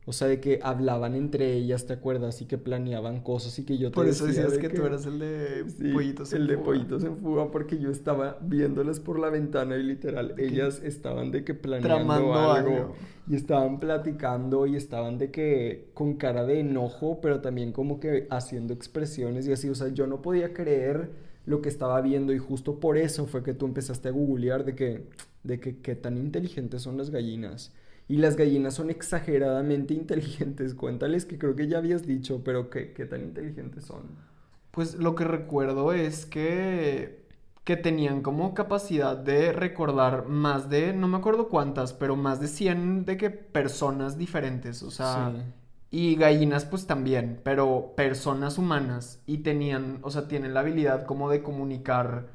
O 0.09 0.13
sea, 0.13 0.27
de 0.29 0.41
que 0.41 0.59
hablaban 0.63 1.15
entre 1.15 1.53
ellas, 1.55 1.87
¿te 1.87 1.93
acuerdas? 1.93 2.41
Y 2.41 2.47
que 2.47 2.57
planeaban 2.59 3.21
cosas 3.23 3.59
y 3.59 3.65
que 3.65 3.77
yo 3.79 3.93
te 3.93 3.95
Por 3.95 4.07
eso 4.09 4.27
decía 4.27 4.45
decías 4.45 4.53
de 4.53 4.59
que, 4.59 4.69
tú 4.71 4.87
eras 4.87 5.05
el 5.07 5.19
de 5.19 5.65
Sí, 5.69 5.93
pollitos 5.93 6.33
en 6.33 6.43
el 6.43 6.47
de 6.47 6.57
fuga. 6.57 6.65
pollitos 6.65 7.05
en 7.05 7.19
fuga 7.19 7.51
porque 7.51 7.79
yo 7.79 7.91
estaba 7.91 8.39
viéndolas 8.41 9.01
por 9.01 9.19
la 9.19 9.29
ventana 9.31 9.77
y 9.77 9.83
literal 9.83 10.35
ellas 10.39 10.81
estaban 10.83 11.31
de 11.31 11.45
que 11.45 11.55
planeando 11.55 11.89
Tramando 11.89 12.41
algo, 12.43 12.83
algo. 12.83 12.97
y 13.27 13.37
estaban 13.37 13.81
platicando 13.81 14.67
y 14.67 14.77
estaban 14.77 15.19
de 15.19 15.31
que 15.31 15.91
con 15.95 16.15
cara 16.17 16.45
de 16.47 16.61
enojo 16.61 17.21
pero 17.21 17.41
también 17.41 17.73
como 17.73 18.01
que 18.01 18.27
haciendo 18.31 18.73
expresiones 18.75 19.47
y 19.47 19.53
así 19.53 19.69
o 19.69 19.75
sea 19.75 19.89
yo 19.89 20.07
no 20.07 20.23
podía 20.23 20.55
creer 20.55 21.11
lo 21.47 21.63
que 21.63 21.69
estaba 21.69 22.01
viendo 22.01 22.33
y 22.33 22.39
justo 22.39 22.81
por 22.81 22.99
eso 22.99 23.27
fue 23.27 23.43
que 23.43 23.55
tú 23.55 23.67
empezaste 23.67 24.09
a 24.09 24.13
googlear 24.13 24.65
de 24.65 24.75
que 24.75 25.07
de 25.45 25.61
que 25.61 25.79
qué 25.81 25.95
tan 25.95 26.17
inteligentes 26.19 26.83
son 26.83 26.97
las 26.99 27.11
gallinas 27.11 27.73
y 28.09 28.17
las 28.19 28.37
gallinas 28.37 28.75
son 28.75 28.91
exageradamente 28.91 29.95
inteligentes 29.95 30.75
cuéntales 30.83 31.25
que 31.27 31.39
creo 31.39 31.57
que 31.57 31.69
ya 31.69 31.79
habías 31.79 32.07
dicho 32.07 32.43
pero 32.45 32.71
qué, 32.71 32.93
qué 32.93 33.07
tan 33.07 33.23
inteligentes 33.23 33.85
son 33.85 34.03
Pues 34.71 34.95
lo 34.95 35.15
que 35.15 35.25
recuerdo 35.25 35.93
es 35.93 36.27
que, 36.27 37.27
que 37.65 37.77
tenían 37.77 38.23
como 38.23 38.55
capacidad 38.55 39.17
de 39.17 39.53
recordar 39.53 40.27
más 40.29 40.69
de, 40.71 40.93
no 40.93 41.09
me 41.09 41.17
acuerdo 41.19 41.49
cuántas, 41.49 41.93
pero 41.93 42.17
más 42.17 42.41
de 42.41 42.49
100 42.49 43.05
de 43.05 43.17
que 43.17 43.31
personas 43.31 44.19
diferentes, 44.19 44.83
o 44.83 44.91
sea, 44.91 45.33
Sí. 45.33 45.43
y 45.91 46.17
gallinas 46.17 46.65
pues 46.67 46.87
también, 46.87 47.41
pero 47.45 47.95
personas 47.97 48.59
humanas 48.59 49.23
y 49.27 49.39
tenían, 49.39 49.99
o 50.03 50.11
sea, 50.11 50.29
tienen 50.29 50.55
la 50.55 50.61
habilidad 50.61 51.07
como 51.07 51.31
de 51.31 51.43
comunicar 51.43 52.29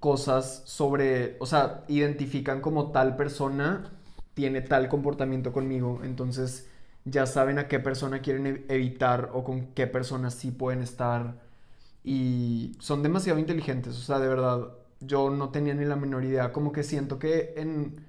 cosas 0.00 0.62
sobre, 0.66 1.36
o 1.40 1.46
sea, 1.46 1.84
identifican 1.88 2.60
como 2.60 2.90
tal 2.92 3.16
persona 3.16 3.90
tiene 4.34 4.60
tal 4.62 4.88
comportamiento 4.88 5.52
conmigo, 5.52 6.00
entonces 6.04 6.68
ya 7.04 7.26
saben 7.26 7.58
a 7.58 7.68
qué 7.68 7.80
persona 7.80 8.20
quieren 8.22 8.64
evitar 8.68 9.30
o 9.32 9.44
con 9.44 9.68
qué 9.74 9.86
personas 9.86 10.34
sí 10.34 10.50
pueden 10.50 10.82
estar 10.82 11.40
y 12.04 12.72
son 12.80 13.02
demasiado 13.02 13.38
inteligentes, 13.38 13.96
o 13.98 14.00
sea, 14.02 14.18
de 14.18 14.28
verdad, 14.28 14.68
yo 15.00 15.30
no 15.30 15.50
tenía 15.50 15.74
ni 15.74 15.84
la 15.84 15.96
menor 15.96 16.24
idea, 16.24 16.52
como 16.52 16.72
que 16.72 16.82
siento 16.82 17.18
que 17.18 17.54
en 17.56 18.04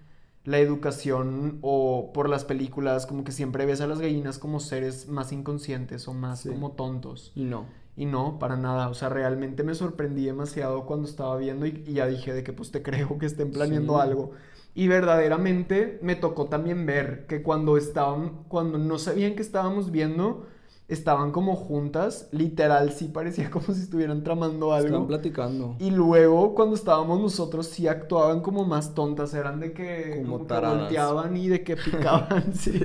la 0.46 0.60
educación 0.60 1.60
o 1.62 2.12
por 2.14 2.30
las 2.30 2.46
películas, 2.46 3.06
como 3.06 3.24
que 3.24 3.32
siempre 3.32 3.66
ves 3.66 3.82
a 3.82 3.88
las 3.88 4.00
gallinas 4.02 4.40
como 4.40 4.60
seres 4.60 5.08
más 5.08 5.32
inconscientes 5.32 6.08
o 6.08 6.14
más 6.14 6.40
Sí. 6.42 6.50
como 6.50 6.72
tontos. 6.72 7.32
y 7.36 7.44
no 7.46 7.66
Y 7.96 8.06
no, 8.06 8.40
para 8.40 8.56
nada. 8.58 8.90
O 8.90 8.94
sea, 8.94 9.10
realmente 9.10 9.64
me 9.64 9.76
sorprendí 9.76 10.26
demasiado 10.26 10.86
cuando 10.86 11.08
estaba 11.08 11.38
viendo 11.38 11.66
y, 11.66 11.84
y 11.86 11.94
ya 11.94 12.08
dije 12.08 12.34
de 12.34 12.44
que 12.44 12.54
pues 12.54 12.72
te 12.72 12.82
creo 12.84 13.18
que 13.20 13.26
estén 13.26 13.52
planeando 13.52 13.96
Sí. 13.96 14.00
algo. 14.02 14.32
Y 14.74 14.88
verdaderamente 14.88 16.00
me 16.02 16.16
tocó 16.16 16.46
también 16.48 16.86
ver 16.86 17.26
que 17.28 17.44
cuando 17.44 17.78
estaban, 17.78 18.44
cuando 18.48 18.78
no 18.78 18.98
sabían 19.00 19.36
que 19.36 19.42
estábamos 19.42 19.92
viendo, 19.92 20.46
estaban 20.88 21.32
como 21.32 21.56
juntas, 21.56 22.28
literal 22.32 22.92
sí 22.92 23.08
parecía 23.10 23.50
como 23.52 23.66
si 23.74 23.82
estuvieran 23.82 24.24
tramando 24.24 24.74
algo. 24.74 24.88
Estaban 24.88 25.08
platicando. 25.08 25.76
Y 25.80 25.92
luego 25.92 26.56
cuando 26.56 26.76
estábamos 26.76 27.20
nosotros 27.22 27.68
sí 27.68 27.88
actuaban 27.88 28.42
como 28.42 28.66
más 28.66 28.94
tontas, 28.94 29.34
eran 29.34 29.60
de 29.60 29.74
que 29.74 30.22
Como 30.22 30.24
como 30.34 30.40
que 30.40 30.46
taradas. 30.48 30.80
volteaban 30.84 31.38
y 31.38 31.48
de 31.50 31.64
que 31.64 31.76
picaban, 31.78 32.54
sí. 32.54 32.80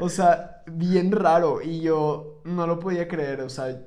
O 0.00 0.08
sea, 0.08 0.62
bien 0.66 1.12
raro 1.12 1.60
y 1.62 1.80
yo 1.80 2.40
no 2.44 2.66
lo 2.66 2.78
podía 2.78 3.08
creer, 3.08 3.40
o 3.42 3.48
sea, 3.50 3.82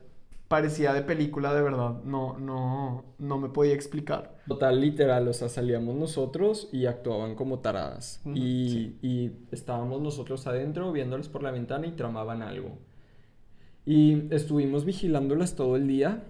parecía 0.52 0.92
de 0.92 1.02
película 1.02 1.54
de 1.54 1.62
verdad, 1.62 2.04
no 2.04 2.38
no 2.38 3.06
no 3.20 3.38
me 3.38 3.48
podía 3.48 3.74
explicar. 3.74 4.36
Total, 4.50 4.82
literal, 4.82 5.26
o 5.30 5.34
sea, 5.34 5.48
salíamos 5.48 5.96
nosotros 5.96 6.68
y 6.74 6.88
actuaban 6.88 7.36
como 7.36 7.60
taradas. 7.60 8.22
Y, 8.36 8.70
sí. 8.70 9.00
y 9.02 9.32
estábamos 9.54 10.02
nosotros 10.02 10.46
adentro 10.48 10.92
viéndoles 10.92 11.30
por 11.30 11.42
la 11.42 11.52
ventana 11.52 11.88
y 11.88 11.92
tramaban 11.94 12.42
algo. 12.42 12.80
Y 13.86 14.34
estuvimos 14.36 14.84
vigilándolas 14.84 15.56
todo 15.56 15.78
el 15.78 15.88
día 15.88 16.26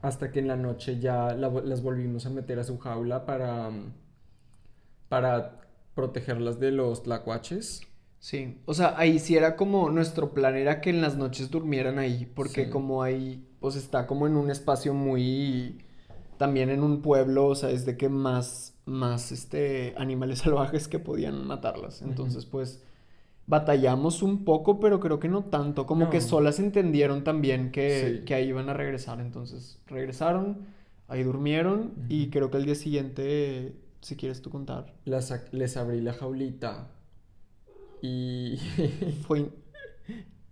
hasta 0.00 0.30
que 0.30 0.38
en 0.38 0.46
la 0.46 0.56
noche 0.56 1.00
ya 1.00 1.34
la 1.34 1.48
las 1.48 1.82
volvimos 1.82 2.24
a 2.24 2.30
meter 2.30 2.60
a 2.60 2.64
su 2.64 2.78
jaula 2.78 3.26
para, 3.26 3.72
para 5.08 5.60
protegerlas 5.96 6.60
de 6.60 6.70
los 6.70 7.02
tlacuaches. 7.02 7.82
Sí, 8.18 8.58
o 8.64 8.74
sea, 8.74 8.94
ahí 8.98 9.18
sí 9.18 9.36
era 9.36 9.56
como 9.56 9.90
nuestro 9.90 10.32
plan 10.34 10.56
era 10.56 10.80
que 10.80 10.90
en 10.90 11.00
las 11.00 11.16
noches 11.16 11.50
durmieran 11.50 11.98
ahí, 11.98 12.26
porque 12.34 12.64
Sí. 12.64 12.70
como 12.70 13.02
ahí, 13.02 13.46
pues 13.60 13.76
está 13.76 14.06
como 14.06 14.26
en 14.26 14.36
un 14.36 14.50
espacio 14.50 14.94
muy, 14.94 15.78
también 16.38 16.70
en 16.70 16.82
un 16.82 17.02
pueblo, 17.02 17.46
o 17.46 17.54
sea, 17.54 17.70
es 17.70 17.86
de 17.86 17.96
que 17.96 18.08
más, 18.08 18.74
más, 18.84 19.30
este, 19.32 19.94
animales 19.96 20.38
salvajes 20.80 20.88
que 20.88 20.98
podían 20.98 21.46
matarlas. 21.46 22.02
Entonces, 22.02 22.46
pues, 22.46 22.82
batallamos 23.46 24.22
un 24.22 24.44
poco, 24.44 24.80
pero 24.80 24.98
creo 24.98 25.20
que 25.20 25.28
no 25.28 25.44
tanto, 25.44 25.86
como 25.86 26.10
que 26.10 26.18
No. 26.18 26.22
solas 26.24 26.58
entendieron 26.58 27.22
también 27.22 27.70
que, 27.70 28.18
Sí. 28.20 28.24
que 28.24 28.34
ahí 28.34 28.48
iban 28.48 28.68
a 28.68 28.74
regresar. 28.74 29.20
Entonces, 29.20 29.78
regresaron, 29.86 30.66
ahí 31.06 31.22
durmieron, 31.22 31.92
y 32.08 32.30
creo 32.30 32.50
que 32.50 32.56
el 32.56 32.64
día 32.66 32.74
siguiente, 32.74 33.76
si 34.00 34.16
quieres 34.16 34.42
tú 34.42 34.50
contar, 34.50 34.94
Las, 35.04 35.32
les 35.52 35.76
abrí 35.76 36.00
la 36.00 36.12
jaulita 36.12 36.88
y 38.06 38.56
fue 39.26 39.48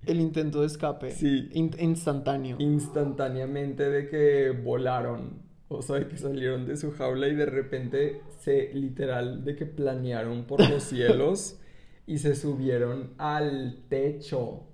el 0.06 0.20
intento 0.20 0.60
de 0.60 0.66
escape. 0.66 1.10
Sí. 1.10 1.48
In- 1.52 1.74
instantáneo. 1.78 2.56
instantáneamente 2.58 3.88
de 3.88 4.08
que 4.08 4.50
volaron, 4.50 5.42
o 5.68 5.82
sea, 5.82 5.96
de 5.96 6.08
que 6.08 6.16
salieron 6.16 6.66
de 6.66 6.76
su 6.76 6.92
jaula 6.92 7.28
y 7.28 7.34
de 7.34 7.46
repente 7.46 8.20
se 8.40 8.72
literal 8.74 9.44
de 9.44 9.56
que 9.56 9.66
planearon 9.66 10.44
por 10.46 10.68
los 10.68 10.82
cielos 10.92 11.58
y 12.06 12.18
se 12.18 12.34
subieron 12.34 13.14
al 13.18 13.84
techo 13.88 14.64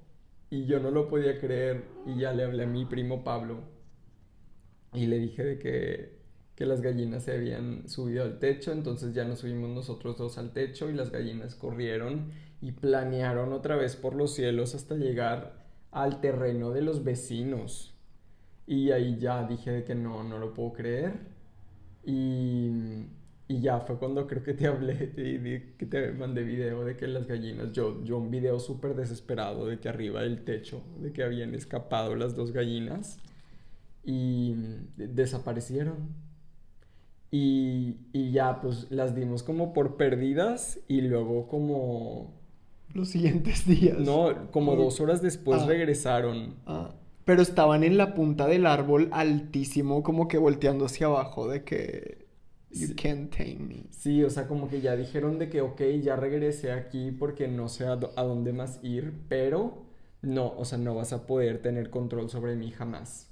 y 0.51 0.67
yo 0.67 0.81
no 0.81 0.91
lo 0.91 1.09
podía 1.09 1.39
creer 1.39 1.85
y 2.07 2.19
ya 2.19 2.33
le 2.33 2.43
hablé 2.45 2.65
a 2.65 2.67
mi 2.67 2.85
primo 2.87 3.23
Pablo 3.23 3.61
y 4.93 5.07
le 5.07 5.19
dije 5.19 5.45
de 5.45 5.59
que, 5.59 6.20
que 6.61 6.67
las 6.67 6.83
gallinas 6.83 7.25
se 7.25 7.33
habían 7.33 7.89
subido 7.89 8.23
al 8.23 8.39
techo, 8.39 8.71
entonces 8.73 9.15
ya 9.15 9.25
nos 9.25 9.39
subimos 9.41 9.71
nosotros 9.71 10.19
dos 10.19 10.37
al 10.37 10.53
techo 10.53 10.91
y 10.91 10.93
las 10.93 11.11
gallinas 11.11 11.55
corrieron 11.55 12.33
y 12.61 12.73
planearon 12.73 13.55
otra 13.55 13.77
vez 13.77 13.97
por 13.97 14.15
los 14.15 14.35
cielos 14.35 14.75
hasta 14.75 14.95
llegar 14.97 15.55
al 15.91 16.21
terreno 16.21 16.71
de 16.71 16.83
los 16.83 17.03
vecinos. 17.03 17.95
Y 18.67 18.91
ahí 18.91 19.19
ya 19.19 19.47
dije 19.47 19.71
de 19.71 19.85
que 19.85 19.95
no, 19.95 20.23
no 20.23 20.39
lo 20.39 20.53
puedo 20.53 20.75
creer. 20.75 21.15
Y, 22.05 22.71
y 23.49 23.61
ya 23.61 23.81
fue 23.81 23.99
cuando 23.99 24.27
creo 24.27 24.43
que 24.43 24.55
te 24.55 24.67
hablé 24.67 25.13
y 25.17 25.77
que 25.79 25.87
te 25.87 26.13
mandé 26.13 26.43
video 26.45 26.85
de 26.85 26.97
que 26.97 27.07
las 27.09 27.27
gallinas, 27.27 27.73
yo, 27.73 28.05
yo 28.05 28.19
un 28.19 28.31
video 28.31 28.59
súper 28.61 28.95
desesperado 28.95 29.67
de 29.67 29.79
que 29.81 29.89
arriba 29.89 30.23
del 30.23 30.45
techo, 30.45 30.83
de 31.01 31.13
que 31.13 31.23
habían 31.25 31.55
escapado 31.55 32.17
las 32.17 32.35
dos 32.37 32.53
gallinas 32.53 33.19
y 34.05 34.55
de- 34.97 35.09
desaparecieron. 35.09 36.30
Y, 37.31 37.97
y 38.13 38.33
ya 38.33 38.61
pues 38.61 38.91
las 38.91 39.15
dimos 39.15 39.43
como 39.45 39.73
por 39.73 39.97
perdidas 39.97 40.81
y 40.89 41.03
luego 41.03 41.47
como, 41.49 42.41
Los 42.93 43.09
siguientes 43.11 43.67
días. 43.69 43.99
no, 43.99 44.51
como 44.51 44.77
dos 44.77 45.01
horas 45.01 45.23
después 45.23 45.63
Ah. 45.63 45.67
regresaron. 45.67 46.57
Ah, 46.67 46.95
pero 47.25 47.43
estaban 47.43 47.85
en 47.85 47.97
la 47.97 48.15
punta 48.15 48.47
del 48.47 48.67
árbol 48.67 49.09
altísimo, 49.13 50.03
como 50.03 50.27
que 50.29 50.39
volteando 50.39 50.87
hacia 50.87 51.07
abajo, 51.07 51.49
de 51.49 51.65
que. 51.65 52.27
You 52.73 52.89
Sí. 52.89 52.95
can't 52.95 53.31
tame 53.37 53.57
me. 53.59 53.85
Sí, 53.91 54.23
o 54.25 54.31
sea, 54.31 54.47
como 54.49 54.69
que 54.69 54.81
ya 54.81 54.97
dijeron 54.97 55.39
de 55.39 55.49
que, 55.49 55.61
ok, 55.61 55.81
ya 56.03 56.17
regresé 56.17 56.73
aquí 56.73 57.11
porque 57.13 57.49
no 57.49 57.69
sé 57.69 57.87
a, 57.87 57.93
a 57.95 58.23
dónde 58.25 58.53
más 58.53 58.79
ir, 58.85 59.13
pero 59.29 59.85
no, 60.23 60.53
o 60.57 60.65
sea, 60.65 60.79
no 60.79 60.95
vas 60.95 61.13
a 61.13 61.27
poder 61.27 61.63
tener 61.63 61.91
control 61.91 62.31
sobre 62.31 62.55
mí 62.57 62.71
jamás. 62.71 63.30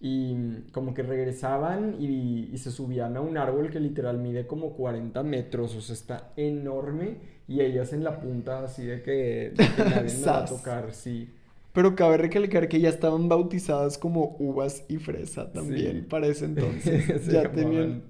Y 0.00 0.34
mm, 0.34 0.70
como 0.72 0.92
que 0.94 1.02
regresaban 1.02 1.96
y, 1.98 2.50
y 2.52 2.58
se 2.58 2.70
subían 2.70 3.16
a 3.16 3.20
un 3.20 3.38
árbol 3.38 3.70
que 3.70 3.80
literal 3.80 4.18
mide 4.18 4.46
como 4.46 4.72
40 4.74 5.22
metros, 5.22 5.74
o 5.74 5.80
sea, 5.80 5.94
está 5.94 6.32
enorme 6.36 7.16
y 7.48 7.60
ellas 7.60 7.92
en 7.92 8.04
la 8.04 8.20
punta 8.20 8.64
así 8.64 8.84
de 8.84 9.02
que, 9.02 9.52
de 9.56 9.68
que 9.76 9.84
nadie 9.90 10.14
me 10.18 10.26
va 10.26 10.38
a 10.38 10.44
tocar, 10.46 10.92
sí. 10.92 11.30
Pero 11.72 11.94
cabe 11.94 12.16
recalcar 12.16 12.68
que 12.68 12.80
ya 12.80 12.88
estaban 12.88 13.28
bautizadas 13.28 13.98
como 13.98 14.36
uvas 14.38 14.84
y 14.88 14.96
fresa 14.96 15.52
también 15.52 16.00
Sí. 16.00 16.06
para 16.08 16.26
ese 16.26 16.44
entonces. 16.46 17.26
Ya 17.26 17.42
llamaban 17.44 17.54
tenían. 17.54 18.02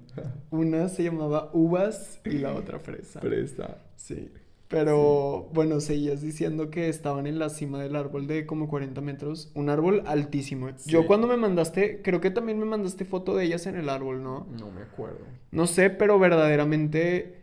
Una 0.51 0.87
se 0.89 1.03
llamaba 1.03 1.49
uvas 1.53 2.19
y 2.25 2.37
la 2.39 2.53
otra 2.53 2.79
fresa. 2.79 3.19
Fresa. 3.19 3.77
Sí. 3.95 4.29
Pero 4.67 5.49
bueno, 5.53 5.79
seguías 5.79 6.21
diciendo 6.21 6.69
que 6.69 6.89
estaban 6.89 7.25
en 7.25 7.39
la 7.39 7.49
cima 7.49 7.81
del 7.81 7.95
árbol 7.95 8.27
de 8.27 8.45
como 8.45 8.67
40 8.67 8.99
metros. 9.01 9.49
Un 9.55 9.69
árbol 9.69 10.03
altísimo. 10.05 10.69
Yo 10.85 11.07
cuando 11.07 11.25
me 11.27 11.37
mandaste, 11.37 12.01
creo 12.01 12.19
que 12.19 12.31
también 12.31 12.59
me 12.59 12.65
mandaste 12.65 13.05
foto 13.05 13.35
de 13.35 13.45
ellas 13.45 13.65
en 13.65 13.77
el 13.77 13.87
árbol, 13.87 14.23
¿no? 14.23 14.45
No 14.57 14.69
me 14.71 14.81
acuerdo. 14.81 15.19
No 15.51 15.67
sé, 15.67 15.89
pero 15.89 16.19
verdaderamente 16.19 17.37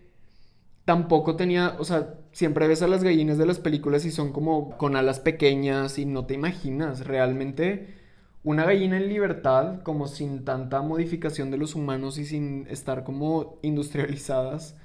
tampoco 0.84 1.36
tenía, 1.36 1.76
o 1.78 1.84
sea, 1.84 2.14
siempre 2.32 2.68
ves 2.68 2.82
a 2.82 2.88
las 2.88 3.02
gallinas 3.02 3.38
de 3.38 3.46
las 3.46 3.58
películas 3.58 4.04
y 4.04 4.10
son 4.10 4.32
como 4.32 4.76
con 4.76 4.96
alas 4.96 5.18
pequeñas 5.18 5.98
y 5.98 6.04
no 6.04 6.26
te 6.26 6.34
imaginas 6.34 7.06
realmente 7.06 7.94
una 8.42 8.66
gallina 8.66 8.98
en 8.98 9.08
libertad, 9.08 9.80
como 9.82 10.06
sin 10.06 10.44
tanta 10.44 10.82
modificación 10.82 11.50
de 11.50 11.56
los 11.56 11.74
humanos 11.74 12.18
y 12.18 12.26
sin 12.26 12.66
estar 12.68 13.02
como 13.02 13.58
industrializadas, 13.62 14.76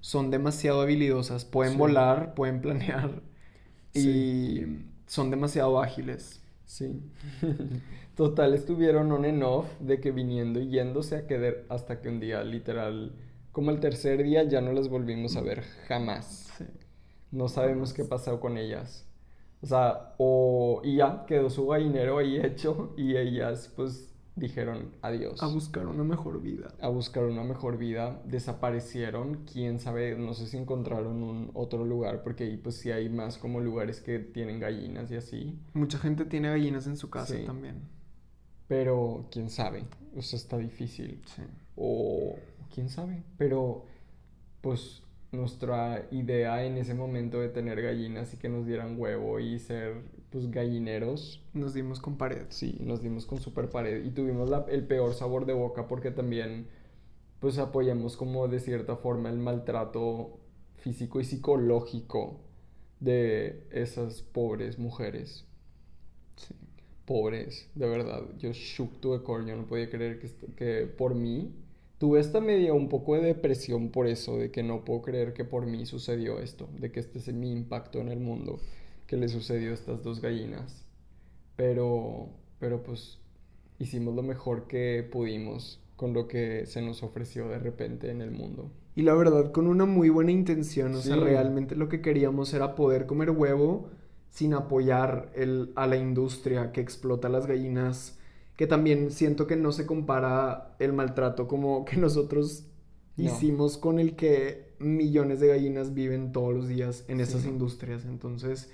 son 0.00 0.30
demasiado 0.30 0.80
habilidosas, 0.82 1.44
pueden 1.44 1.74
Sí. 1.74 1.78
volar, 1.78 2.34
pueden 2.34 2.60
planear 2.60 3.22
y 3.94 4.00
Sí. 4.00 4.86
son 5.06 5.30
demasiado 5.30 5.80
ágiles. 5.80 6.40
Sí. 6.66 7.02
Total, 8.16 8.54
estuvieron 8.54 9.10
on 9.12 9.24
and 9.24 9.42
off 9.42 9.66
de 9.80 10.00
que 10.00 10.10
viniendo 10.12 10.60
y 10.60 10.68
yéndose 10.68 11.16
a 11.16 11.26
quedar 11.26 11.64
hasta 11.68 12.00
que 12.00 12.08
un 12.08 12.20
día, 12.20 12.44
literal, 12.44 13.12
como 13.52 13.70
el 13.70 13.80
tercer 13.80 14.22
día, 14.22 14.44
ya 14.44 14.60
no 14.60 14.72
las 14.72 14.88
volvimos 14.88 15.36
a 15.36 15.40
ver 15.42 15.62
jamás. 15.88 16.52
Sí. 16.58 16.64
No 17.32 17.48
sabemos 17.48 17.92
qué 17.92 18.04
pasó 18.04 18.40
con 18.40 18.58
ellas. 18.58 19.06
O 19.62 19.66
sea, 19.66 20.14
o 20.18 20.80
y 20.84 20.96
ya 20.96 21.24
quedó 21.26 21.50
su 21.50 21.66
gallinero 21.66 22.18
ahí 22.18 22.38
hecho 22.40 22.94
y 22.96 23.16
ellas 23.16 23.72
pues 23.76 24.09
dijeron 24.40 24.90
adiós. 25.02 25.40
A 25.42 25.46
buscar 25.46 25.86
una 25.86 26.02
mejor 26.02 26.40
vida. 26.42 26.74
A 26.80 26.88
buscar 26.88 27.24
una 27.24 27.44
mejor 27.44 27.78
vida, 27.78 28.20
desaparecieron, 28.24 29.44
quién 29.44 29.78
sabe, 29.78 30.16
no 30.16 30.34
sé 30.34 30.46
si 30.46 30.56
encontraron 30.56 31.22
un 31.22 31.50
otro 31.54 31.84
lugar, 31.84 32.22
porque 32.22 32.44
ahí 32.44 32.56
pues 32.56 32.76
sí 32.76 32.90
hay 32.90 33.08
más 33.08 33.38
como 33.38 33.60
lugares 33.60 34.00
que 34.00 34.18
tienen 34.18 34.58
gallinas 34.58 35.10
y 35.10 35.16
así. 35.16 35.58
Mucha 35.74 35.98
gente 35.98 36.24
tiene 36.24 36.48
gallinas 36.48 36.86
en 36.86 36.96
su 36.96 37.10
casa 37.10 37.34
Sí. 37.36 37.44
también. 37.46 37.76
Pero 38.66 39.26
quién 39.30 39.50
sabe, 39.50 39.84
o 40.16 40.22
sea, 40.22 40.36
está 40.38 40.56
difícil. 40.56 41.20
Sí. 41.26 41.42
O 41.76 42.36
quién 42.74 42.88
sabe, 42.88 43.22
pero 43.36 43.84
pues 44.60 45.02
nuestra 45.32 46.06
idea 46.10 46.64
en 46.64 46.76
ese 46.76 46.94
momento 46.94 47.40
de 47.40 47.48
tener 47.48 47.80
gallinas 47.82 48.32
y 48.34 48.36
que 48.36 48.48
nos 48.48 48.66
dieran 48.66 48.98
huevo 48.98 49.38
y 49.40 49.58
ser 49.58 50.02
pues 50.30 50.50
gallineros, 50.50 51.42
Nos 51.54 51.74
dimos 51.74 52.00
con 52.00 52.16
pared. 52.16 52.46
sí, 52.50 52.76
nos 52.80 53.02
dimos 53.02 53.26
con 53.26 53.40
super 53.40 53.68
pared 53.68 54.04
y 54.04 54.10
tuvimos 54.10 54.48
la- 54.50 54.66
el 54.70 54.86
peor 54.86 55.14
sabor 55.14 55.46
de 55.46 55.52
boca 55.52 55.88
porque 55.88 56.10
también 56.10 56.66
pues 57.40 57.58
apoyamos 57.58 58.16
como 58.16 58.48
de 58.48 58.60
cierta 58.60 58.96
forma 58.96 59.30
el 59.30 59.38
maltrato 59.38 60.38
físico 60.76 61.20
y 61.20 61.24
psicológico 61.24 62.40
de 63.00 63.64
esas 63.70 64.22
pobres 64.22 64.78
mujeres. 64.78 65.46
Sí. 66.36 66.54
pobres, 67.04 67.68
de 67.74 67.88
verdad. 67.88 68.22
Yo 68.38 68.52
shook 68.52 69.00
to 69.00 69.18
the 69.18 69.24
core, 69.24 69.44
yo 69.46 69.56
no 69.56 69.66
podía 69.66 69.90
creer 69.90 70.18
que, 70.20 70.28
que 70.56 70.86
por 70.86 71.14
mí 71.14 71.52
tuve 71.98 72.20
esta 72.20 72.40
media 72.40 72.72
un 72.72 72.88
poco 72.88 73.14
de 73.16 73.22
depresión 73.22 73.90
por 73.90 74.06
eso, 74.06 74.38
de 74.38 74.50
que 74.50 74.62
no 74.62 74.84
puedo 74.84 75.02
creer 75.02 75.32
que 75.34 75.44
por 75.44 75.66
mí 75.66 75.86
sucedió 75.86 76.38
esto, 76.40 76.68
de 76.78 76.92
que 76.92 77.00
este 77.00 77.18
es 77.18 77.32
mi 77.32 77.50
impacto 77.52 78.00
en 78.00 78.08
el 78.08 78.20
mundo, 78.20 78.60
que 79.10 79.16
le 79.16 79.28
sucedió 79.28 79.72
a 79.72 79.74
estas 79.74 80.04
dos 80.04 80.20
gallinas. 80.20 80.84
Pero, 81.56 82.28
pero 82.60 82.84
pues 82.84 83.18
hicimos 83.80 84.14
lo 84.14 84.22
mejor 84.22 84.68
que 84.68 85.02
pudimos 85.10 85.82
con 85.96 86.12
lo 86.14 86.28
que 86.28 86.64
se 86.66 86.80
nos 86.80 87.02
ofreció 87.02 87.48
de 87.48 87.58
repente 87.58 88.08
en 88.10 88.20
el 88.22 88.30
mundo. 88.30 88.70
Y 88.94 89.02
la 89.02 89.14
verdad, 89.14 89.50
con 89.50 89.66
una 89.66 89.84
muy 89.84 90.10
buena 90.10 90.30
intención, 90.30 90.94
o 90.94 91.00
sea, 91.00 91.16
Sí. 91.16 91.20
realmente 91.20 91.74
lo 91.74 91.88
que 91.88 92.00
queríamos 92.00 92.54
era 92.54 92.76
poder 92.76 93.06
comer 93.06 93.30
huevo 93.30 93.88
sin 94.30 94.54
apoyar 94.54 95.32
el, 95.34 95.72
a 95.74 95.88
la 95.88 95.96
industria 95.96 96.70
que 96.70 96.80
explota 96.80 97.28
las 97.28 97.46
gallinas, 97.46 98.16
que 98.56 98.68
también 98.68 99.10
siento 99.10 99.48
que 99.48 99.56
no 99.56 99.72
se 99.72 99.86
compara 99.86 100.76
el 100.78 100.92
maltrato 100.92 101.48
como 101.48 101.84
que 101.84 101.96
nosotros 101.96 102.64
No. 103.16 103.24
hicimos 103.24 103.76
con 103.76 103.98
el 103.98 104.14
que 104.14 104.70
millones 104.78 105.40
de 105.40 105.48
gallinas 105.48 105.94
viven 105.94 106.30
todos 106.30 106.54
los 106.54 106.68
días 106.68 107.04
en 107.08 107.20
esas 107.20 107.42
Sí. 107.42 107.48
industrias. 107.48 108.04
Entonces, 108.04 108.70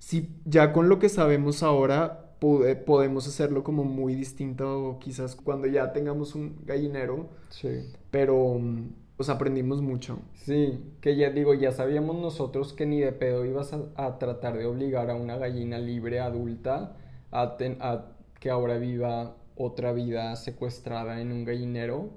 si 0.00 0.30
ya 0.44 0.72
con 0.72 0.88
lo 0.88 0.98
que 0.98 1.08
sabemos 1.08 1.62
ahora 1.62 2.34
podemos 2.40 3.28
hacerlo 3.28 3.62
como 3.62 3.84
muy 3.84 4.14
distinto, 4.16 4.98
quizás 5.00 5.36
cuando 5.36 5.68
ya 5.68 5.92
tengamos 5.92 6.34
un 6.34 6.56
gallinero, 6.66 7.28
Sí. 7.50 7.84
pero, 8.10 8.58
mm, 8.58 8.88
sea, 9.24 9.34
aprendimos 9.36 9.82
mucho. 9.82 10.20
Sí, 10.34 10.80
que 11.02 11.16
ya 11.16 11.30
digo, 11.30 11.52
ya 11.54 11.72
sabíamos 11.72 12.16
nosotros 12.16 12.72
que 12.72 12.86
ni 12.86 12.98
de 13.00 13.12
pedo 13.12 13.44
ibas 13.44 13.74
a, 13.74 13.80
a 13.96 14.18
tratar 14.18 14.56
de 14.56 14.64
obligar 14.66 15.10
a 15.10 15.14
una 15.14 15.36
gallina 15.36 15.78
libre 15.78 16.20
adulta 16.20 16.96
a, 17.30 17.56
ten- 17.58 17.76
a 17.80 18.06
que 18.40 18.50
ahora 18.50 18.78
viva 18.78 19.36
otra 19.56 19.92
vida 19.92 20.34
secuestrada 20.36 21.20
en 21.20 21.32
un 21.32 21.44
gallinero, 21.44 22.08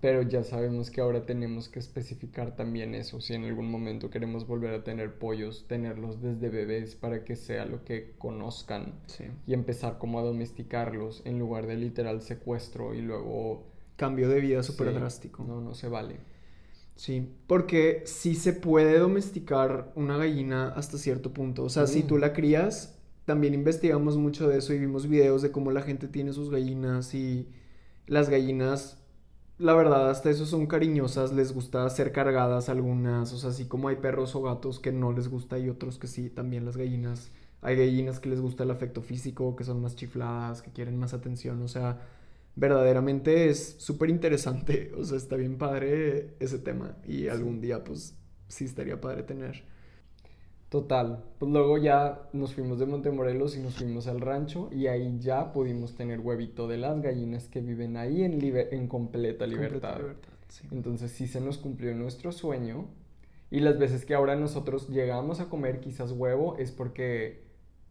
pero 0.00 0.22
ya 0.22 0.42
sabemos 0.44 0.90
que 0.90 1.00
ahora 1.00 1.24
tenemos 1.24 1.68
que 1.68 1.78
especificar 1.78 2.56
también 2.56 2.94
eso, 2.94 3.20
si 3.20 3.32
en 3.34 3.44
algún 3.44 3.70
momento 3.70 4.10
queremos 4.10 4.46
volver 4.46 4.74
a 4.74 4.84
tener 4.84 5.14
pollos, 5.18 5.64
tenerlos 5.66 6.20
desde 6.20 6.50
bebés 6.50 6.94
para 6.94 7.24
que 7.24 7.36
sea 7.36 7.64
lo 7.64 7.84
que 7.84 8.12
conozcan 8.18 8.94
Sí. 9.06 9.24
y 9.46 9.54
empezar 9.54 9.98
como 9.98 10.18
a 10.18 10.22
domesticarlos 10.22 11.22
en 11.24 11.38
lugar 11.38 11.66
de 11.66 11.76
literal 11.76 12.20
secuestro 12.22 12.94
y 12.94 13.00
luego... 13.00 13.64
Cambio 13.96 14.28
de 14.28 14.40
vida 14.40 14.62
súper 14.62 14.88
Sí, 14.88 14.94
drástico. 14.94 15.44
No, 15.44 15.60
no 15.60 15.72
se 15.74 15.88
vale. 15.88 16.16
Sí, 16.96 17.28
porque 17.46 18.02
sí 18.06 18.34
se 18.34 18.52
puede 18.52 18.98
domesticar 18.98 19.92
una 19.94 20.16
gallina 20.16 20.68
hasta 20.68 20.98
cierto 20.98 21.32
punto. 21.32 21.64
O 21.64 21.68
sea, 21.68 21.86
si 21.86 22.02
Mm. 22.02 22.06
tú 22.08 22.18
la 22.18 22.32
crías, 22.32 22.98
también 23.24 23.54
investigamos 23.54 24.16
mucho 24.16 24.48
de 24.48 24.58
eso 24.58 24.74
y 24.74 24.78
vimos 24.78 25.08
videos 25.08 25.42
de 25.42 25.50
cómo 25.50 25.70
la 25.70 25.82
gente 25.82 26.08
tiene 26.08 26.32
sus 26.32 26.50
gallinas 26.50 27.14
y 27.14 27.48
las 28.06 28.28
gallinas, 28.28 28.98
la 29.64 29.74
verdad, 29.74 30.10
hasta 30.10 30.28
eso 30.30 30.44
son 30.44 30.66
cariñosas, 30.66 31.32
les 31.32 31.52
gusta 31.54 31.88
ser 31.88 32.12
cargadas 32.12 32.68
algunas, 32.68 33.32
o 33.32 33.38
sea, 33.38 33.48
así 33.48 33.66
como 33.66 33.88
hay 33.88 33.96
perros 33.96 34.34
o 34.36 34.42
gatos 34.42 34.78
que 34.78 34.92
no 34.92 35.10
les 35.12 35.28
gusta 35.28 35.58
y 35.58 35.70
otros 35.70 35.98
que 35.98 36.06
sí, 36.06 36.28
también 36.28 36.66
las 36.66 36.76
gallinas. 36.76 37.30
Hay 37.62 37.76
gallinas 37.76 38.20
que 38.20 38.28
les 38.28 38.40
gusta 38.42 38.64
el 38.64 38.70
afecto 38.70 39.00
físico, 39.00 39.56
que 39.56 39.64
son 39.64 39.80
más 39.80 39.96
chifladas, 39.96 40.60
que 40.60 40.70
quieren 40.70 40.98
más 40.98 41.14
atención, 41.14 41.62
o 41.62 41.68
sea, 41.68 41.98
verdaderamente 42.56 43.48
es 43.48 43.76
súper 43.78 44.10
interesante, 44.10 44.92
o 44.98 45.04
sea, 45.04 45.16
está 45.16 45.36
bien 45.36 45.56
padre 45.56 46.36
ese 46.40 46.58
tema 46.58 46.96
y 47.06 47.28
algún 47.28 47.60
día 47.62 47.82
pues 47.84 48.16
sí 48.48 48.66
estaría 48.66 49.00
padre 49.00 49.22
tener. 49.22 49.64
Total, 50.74 51.22
pues 51.38 51.52
luego 51.52 51.78
ya 51.78 52.28
nos 52.32 52.52
fuimos 52.54 52.80
de 52.80 52.86
Montemorelos 52.86 53.56
y 53.56 53.60
nos 53.60 53.76
fuimos 53.76 54.08
al 54.08 54.20
rancho 54.20 54.70
y 54.72 54.88
ahí 54.88 55.20
ya 55.20 55.52
pudimos 55.52 55.94
tener 55.94 56.18
huevito 56.18 56.66
de 56.66 56.78
las 56.78 57.00
gallinas 57.00 57.46
que 57.46 57.60
viven 57.60 57.96
ahí 57.96 58.24
en, 58.24 58.40
libe- 58.40 58.70
en 58.72 58.88
completa 58.88 59.46
libertad. 59.46 59.92
Completa 59.92 59.98
libertad, 59.98 60.32
sí. 60.48 60.66
Entonces 60.72 61.12
sí 61.12 61.28
se 61.28 61.40
nos 61.40 61.58
cumplió 61.58 61.94
nuestro 61.94 62.32
sueño 62.32 62.86
y 63.52 63.60
las 63.60 63.78
veces 63.78 64.04
que 64.04 64.14
ahora 64.14 64.34
nosotros 64.34 64.88
llegamos 64.88 65.38
a 65.38 65.48
comer 65.48 65.78
quizás 65.78 66.10
huevo 66.10 66.56
es 66.58 66.72
porque 66.72 67.44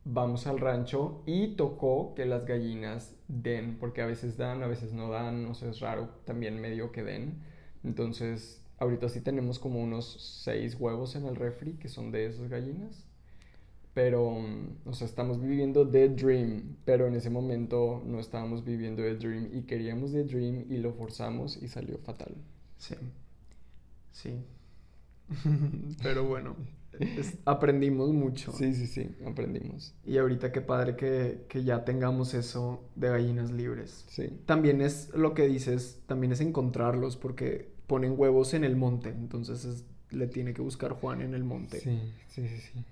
vamos 0.04 0.46
al 0.46 0.60
rancho 0.60 1.24
y 1.26 1.56
tocó 1.56 2.14
que 2.16 2.26
las 2.26 2.46
gallinas 2.46 3.16
den, 3.30 3.78
porque 3.80 4.02
a 4.02 4.06
veces 4.08 4.36
dan, 4.36 4.62
a 4.62 4.68
veces 4.68 4.92
no 4.92 5.10
dan, 5.10 5.46
o 5.46 5.54
sea, 5.54 5.70
es 5.70 5.80
raro 5.80 6.10
también 6.26 6.60
medio 6.60 6.92
que 6.92 7.04
den. 7.04 7.44
Entonces, 7.86 8.62
ahorita 8.84 9.10
sí 9.10 9.22
tenemos 9.22 9.60
como 9.60 9.82
unos 9.82 10.42
seis 10.44 10.76
huevos 10.80 11.16
en 11.16 11.26
el 11.26 11.36
refri 11.38 11.74
que 11.76 11.90
son 11.90 12.12
de 12.12 12.28
esas 12.28 12.50
gallinas. 12.50 13.06
Pero, 13.94 14.32
mm, 14.40 14.88
o 14.90 14.94
sea, 14.94 15.08
estamos 15.08 15.42
viviendo 15.42 15.88
The 15.90 16.10
Dream, 16.10 16.78
pero 16.86 17.08
en 17.08 17.16
ese 17.16 17.30
momento 17.30 18.02
no 18.06 18.20
estábamos 18.20 18.64
viviendo 18.66 19.04
The 19.04 19.16
Dream 19.16 19.50
y 19.54 19.64
queríamos 19.64 20.14
The 20.14 20.24
Dream 20.26 20.66
y 20.70 20.78
lo 20.78 20.94
forzamos 20.94 21.62
y 21.62 21.68
salió 21.68 21.98
fatal. 22.00 22.36
Sí, 22.78 22.96
sí. 24.12 24.44
Pero 26.04 26.26
bueno, 26.26 26.56
es- 27.00 27.38
aprendimos 27.46 28.10
mucho. 28.12 28.52
Sí, 28.52 28.74
sí, 28.74 28.88
sí, 28.88 29.10
aprendimos. 29.26 29.94
Y 30.06 30.18
ahorita 30.18 30.52
qué 30.52 30.62
padre 30.62 30.96
que, 30.96 31.46
que 31.48 31.64
ya 31.64 31.86
tengamos 31.86 32.34
eso 32.34 32.84
de 32.96 33.10
gallinas 33.10 33.52
libres. 33.52 34.06
Sí, 34.10 34.28
También 34.46 34.82
es 34.82 35.10
lo 35.16 35.34
que 35.34 35.48
dices, 35.48 36.02
también 36.08 36.34
es 36.34 36.42
encontrarlos 36.42 37.18
porque 37.18 37.73
ponen 37.88 38.16
huevos 38.18 38.54
en 38.54 38.64
el 38.64 38.76
monte, 38.76 39.10
entonces 39.10 39.66
es- 39.66 39.86
le 40.12 40.28
tiene 40.28 40.54
que 40.54 40.62
buscar 40.62 40.94
Juan 40.94 41.22
en 41.22 41.34
el 41.34 41.44
monte. 41.44 41.80
sí, 41.80 42.00
sí, 42.30 42.48
sí, 42.48 42.58
sí. 42.60 42.86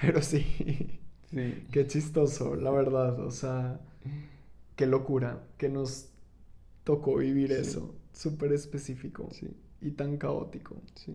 Pero 0.00 0.22
sí, 0.22 1.00
Sí, 1.30 1.66
qué 1.70 1.86
chistoso, 1.86 2.56
la 2.56 2.70
verdad, 2.70 3.20
o 3.20 3.30
sea, 3.30 3.80
qué 4.76 4.86
locura 4.86 5.46
que 5.58 5.68
nos 5.68 6.08
tocó 6.84 7.16
vivir 7.16 7.52
Sí. 7.52 7.60
eso, 7.60 7.94
súper 8.12 8.52
específico 8.52 9.28
sí, 9.32 9.48
y 9.80 9.92
tan 9.92 10.16
caótico. 10.18 10.76
sí. 10.94 11.14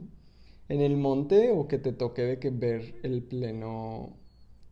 En 0.69 0.81
el 0.81 0.97
monte 0.97 1.51
o 1.51 1.67
que 1.67 1.77
te 1.79 1.93
toque 1.93 2.23
de 2.23 2.39
que 2.39 2.49
ver 2.49 2.95
el 3.03 3.23
pleno, 3.23 4.15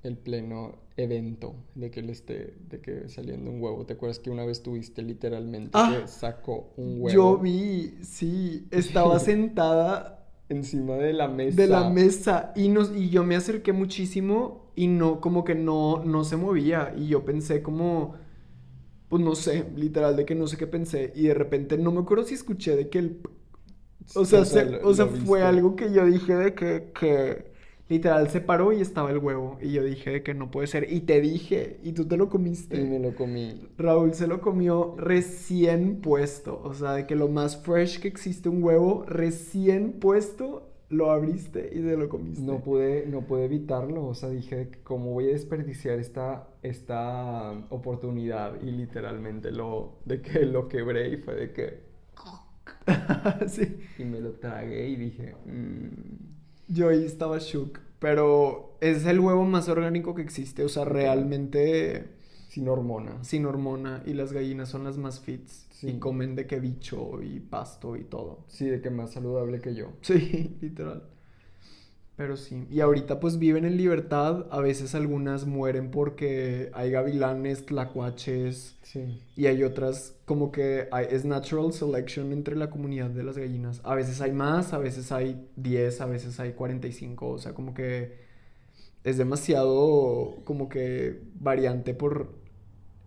el 0.03 0.17
pleno 0.17 0.75
evento 0.97 1.55
de 1.75 1.91
que 1.91 2.01
le 2.01 2.11
esté, 2.13 2.55
de 2.69 2.81
que 2.81 3.09
saliendo 3.09 3.51
un 3.51 3.61
huevo. 3.61 3.85
¿Te 3.85 3.93
acuerdas 3.93 4.19
que 4.19 4.29
una 4.29 4.45
vez 4.45 4.63
tuviste 4.63 5.01
literalmente 5.03 5.73
Ah, 5.73 5.83
que 5.83 6.07
sacó 6.07 6.73
un 6.77 6.97
huevo 7.01 7.13
Yo 7.17 7.37
vi, 7.37 7.97
sí, 8.03 8.67
estaba 8.71 9.19
sentada 9.19 10.27
encima 10.49 10.95
de 10.95 11.13
la 11.13 11.27
mesa? 11.27 11.57
de 11.57 11.67
la 11.67 11.83
mesa 11.83 12.53
y, 12.55 12.69
nos, 12.69 12.95
y 12.95 13.09
yo 13.09 13.23
me 13.23 13.35
acerqué 13.35 13.73
muchísimo 13.73 14.71
y 14.75 14.87
no, 14.87 15.19
como 15.21 15.43
que 15.43 15.55
no, 15.55 16.03
no 16.05 16.23
se 16.23 16.37
movía 16.37 16.93
y 16.97 17.07
yo 17.07 17.25
pensé 17.25 17.61
como, 17.61 18.15
pues 19.09 19.23
no 19.23 19.35
sé, 19.35 19.65
literal 19.75 20.15
de 20.17 20.25
que 20.25 20.35
no 20.35 20.47
sé 20.47 20.57
qué 20.57 20.67
pensé 20.67 21.13
y 21.15 21.23
de 21.27 21.33
repente 21.35 21.77
no 21.77 21.91
me 21.91 22.01
acuerdo 22.01 22.25
si 22.25 22.35
escuché 22.35 22.75
de 22.75 22.89
que 22.89 22.99
el... 22.99 23.21
O 24.15 24.25
sea, 24.25 24.41
lo- 24.41 24.79
o 24.89 24.93
sea 24.93 25.07
fue 25.07 25.43
algo 25.43 25.75
que 25.75 25.93
yo 25.93 26.05
dije 26.05 26.35
de 26.35 26.55
que, 26.55 26.91
que 26.99 27.50
literal 27.91 28.29
se 28.29 28.39
paró 28.39 28.71
y 28.71 28.79
estaba 28.79 29.11
el 29.11 29.17
huevo 29.17 29.57
y 29.61 29.73
yo 29.73 29.83
dije 29.83 30.23
que 30.23 30.33
no 30.33 30.49
puede 30.49 30.67
ser 30.67 30.91
y 30.91 31.01
te 31.01 31.19
dije 31.19 31.77
y 31.83 31.91
tú 31.91 32.07
te 32.07 32.15
lo 32.15 32.29
comiste. 32.29 32.81
Y 32.81 32.85
me 32.85 32.99
lo 32.99 33.13
comí. 33.13 33.67
Raúl 33.77 34.13
se 34.13 34.27
lo 34.27 34.39
comió 34.39 34.95
recién 34.97 35.99
puesto, 36.01 36.61
o 36.63 36.73
sea, 36.73 36.93
de 36.93 37.05
que 37.05 37.15
lo 37.17 37.27
más 37.27 37.57
fresh 37.57 37.99
que 37.99 38.07
existe 38.07 38.47
un 38.47 38.63
huevo 38.63 39.03
recién 39.07 39.99
puesto, 39.99 40.69
lo 40.89 41.11
abriste 41.11 41.69
y 41.73 41.81
te 41.81 41.97
lo 41.97 42.07
comiste. 42.07 42.41
No 42.43 42.59
pude, 42.63 43.05
no 43.07 43.21
pude 43.21 43.45
evitarlo, 43.45 44.05
o 44.05 44.13
sea, 44.13 44.29
dije, 44.29 44.69
¿cómo 44.83 45.11
voy 45.11 45.25
a 45.29 45.33
desperdiciar 45.33 45.99
esta, 45.99 46.47
esta 46.63 47.51
oportunidad? 47.69 48.61
Y 48.61 48.71
literalmente 48.71 49.51
lo, 49.51 49.99
de 50.05 50.21
que 50.21 50.45
lo 50.45 50.67
quebré 50.69 51.09
y 51.09 51.17
fue 51.17 51.35
de 51.35 51.51
que, 51.51 51.91
sí, 53.47 53.77
y 53.97 54.05
me 54.05 54.19
lo 54.19 54.31
tragué 54.33 54.87
y 54.89 54.95
dije, 54.95 55.35
"Mm". 55.45 56.30
Yo 56.71 56.89
ahí 56.89 57.03
estaba 57.05 57.37
shook, 57.39 57.79
pero 57.99 58.77
es 58.81 59.05
el 59.05 59.19
huevo 59.19 59.45
más 59.45 59.69
orgánico 59.69 60.15
que 60.15 60.21
existe, 60.21 60.63
o 60.63 60.69
sea, 60.69 60.85
realmente 60.85 62.09
sin 62.49 62.67
hormona. 62.67 63.23
sin 63.23 63.45
hormona 63.45 64.03
y 64.05 64.13
las 64.13 64.33
gallinas 64.33 64.69
son 64.69 64.83
las 64.83 64.97
más 64.97 65.19
fits 65.19 65.67
Sí. 65.71 65.87
y 65.89 65.99
comen 65.99 66.35
de 66.35 66.45
que 66.45 66.59
bicho 66.59 67.23
y 67.23 67.39
pasto 67.39 67.95
y 67.95 68.03
todo. 68.03 68.45
Sí, 68.47 68.65
de 68.67 68.81
que 68.81 68.91
más 68.91 69.11
saludable 69.13 69.59
que 69.61 69.73
yo. 69.73 69.93
Sí, 70.01 70.57
literal. 70.61 71.03
Pero 72.17 72.37
sí. 72.37 72.67
Y 72.69 72.81
ahorita 72.81 73.19
pues 73.19 73.39
viven 73.39 73.65
en 73.65 73.77
libertad. 73.77 74.45
A 74.51 74.59
veces 74.61 74.93
algunas 74.93 75.45
mueren 75.47 75.89
porque 75.89 76.69
hay 76.73 76.91
gavilanes, 76.91 77.65
tlacuaches. 77.65 78.77
Sí. 78.83 79.19
Y 79.35 79.47
hay 79.47 79.63
otras 79.63 80.15
como 80.25 80.51
que 80.51 80.87
hay- 80.91 81.07
es 81.09 81.25
natural 81.25 81.73
selection 81.73 82.31
entre 82.31 82.55
la 82.55 82.69
comunidad 82.69 83.09
de 83.09 83.23
las 83.23 83.37
gallinas. 83.37 83.81
A 83.83 83.95
veces 83.95 84.21
hay 84.21 84.31
más, 84.33 84.73
a 84.73 84.77
veces 84.77 85.11
hay 85.11 85.47
10, 85.55 85.99
a 86.01 86.05
veces 86.05 86.39
hay 86.39 86.53
45. 86.53 87.29
O 87.29 87.37
sea, 87.39 87.53
como 87.53 87.73
que 87.73 88.13
es 89.03 89.17
demasiado 89.17 90.35
como 90.43 90.69
que 90.69 91.21
variante 91.39 91.93
por 91.95 92.29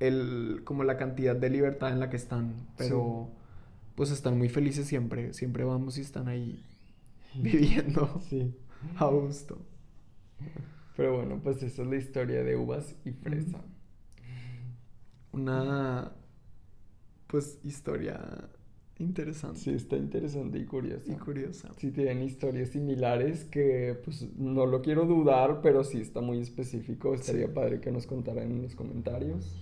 el, 0.00 0.62
como 0.64 0.82
la 0.84 0.96
cantidad 0.96 1.36
de 1.36 1.50
libertad 1.50 1.92
en 1.92 2.00
la 2.00 2.10
que 2.10 2.16
están. 2.16 2.54
Pero 2.76 3.28
pues 3.94 4.10
están 4.10 4.38
muy 4.38 4.48
felices 4.48 4.86
siempre. 4.88 5.32
Siempre 5.34 5.64
vamos 5.64 5.98
y 5.98 6.00
están 6.00 6.26
ahí 6.28 6.60
viviendo 7.34 8.20
Sí. 8.28 8.54
a 8.98 9.06
gusto. 9.06 9.58
Pero 10.96 11.16
bueno, 11.16 11.40
pues 11.42 11.62
esa 11.62 11.82
es 11.82 11.88
la 11.88 11.96
historia 11.96 12.42
de 12.44 12.56
uvas 12.56 12.94
y 13.04 13.12
fresa. 13.12 13.60
Una 15.32 16.12
pues 17.26 17.58
historia 17.64 18.48
interesante 18.98 19.58
Sí, 19.58 19.70
está 19.70 19.96
interesante 19.96 20.58
y 20.58 20.66
curiosa. 20.66 21.10
y 21.12 21.16
curiosa. 21.16 21.72
Si 21.78 21.90
tienen 21.90 22.22
historias 22.22 22.68
similares 22.70 23.44
que 23.44 23.98
pues 24.04 24.28
no 24.36 24.66
lo 24.66 24.82
quiero 24.82 25.04
dudar, 25.06 25.60
pero 25.62 25.82
sí 25.82 26.00
está 26.00 26.20
muy 26.20 26.38
específico. 26.40 27.12
Estaría 27.14 27.46
Sí. 27.48 27.52
padre 27.52 27.80
que 27.80 27.90
nos 27.90 28.06
contaran 28.06 28.52
en 28.52 28.62
los 28.62 28.76
comentarios. 28.76 29.56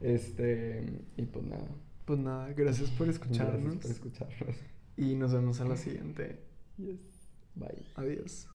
Este, 0.00 1.02
y 1.16 1.22
pues 1.22 1.44
nada. 1.46 1.66
Pues 2.04 2.18
nada, 2.20 2.52
gracias 2.52 2.90
por 2.90 3.08
escucharnos. 3.08 3.62
Gracias 3.80 3.82
por 3.82 3.90
escucharnos. 3.90 4.56
Y 4.96 5.16
nos 5.16 5.32
vemos 5.32 5.58
en 5.60 5.68
la 5.68 5.76
siguiente. 5.76 6.38
Yes. 6.76 7.13
Bye. 7.56 7.84
Adiós. 7.96 8.46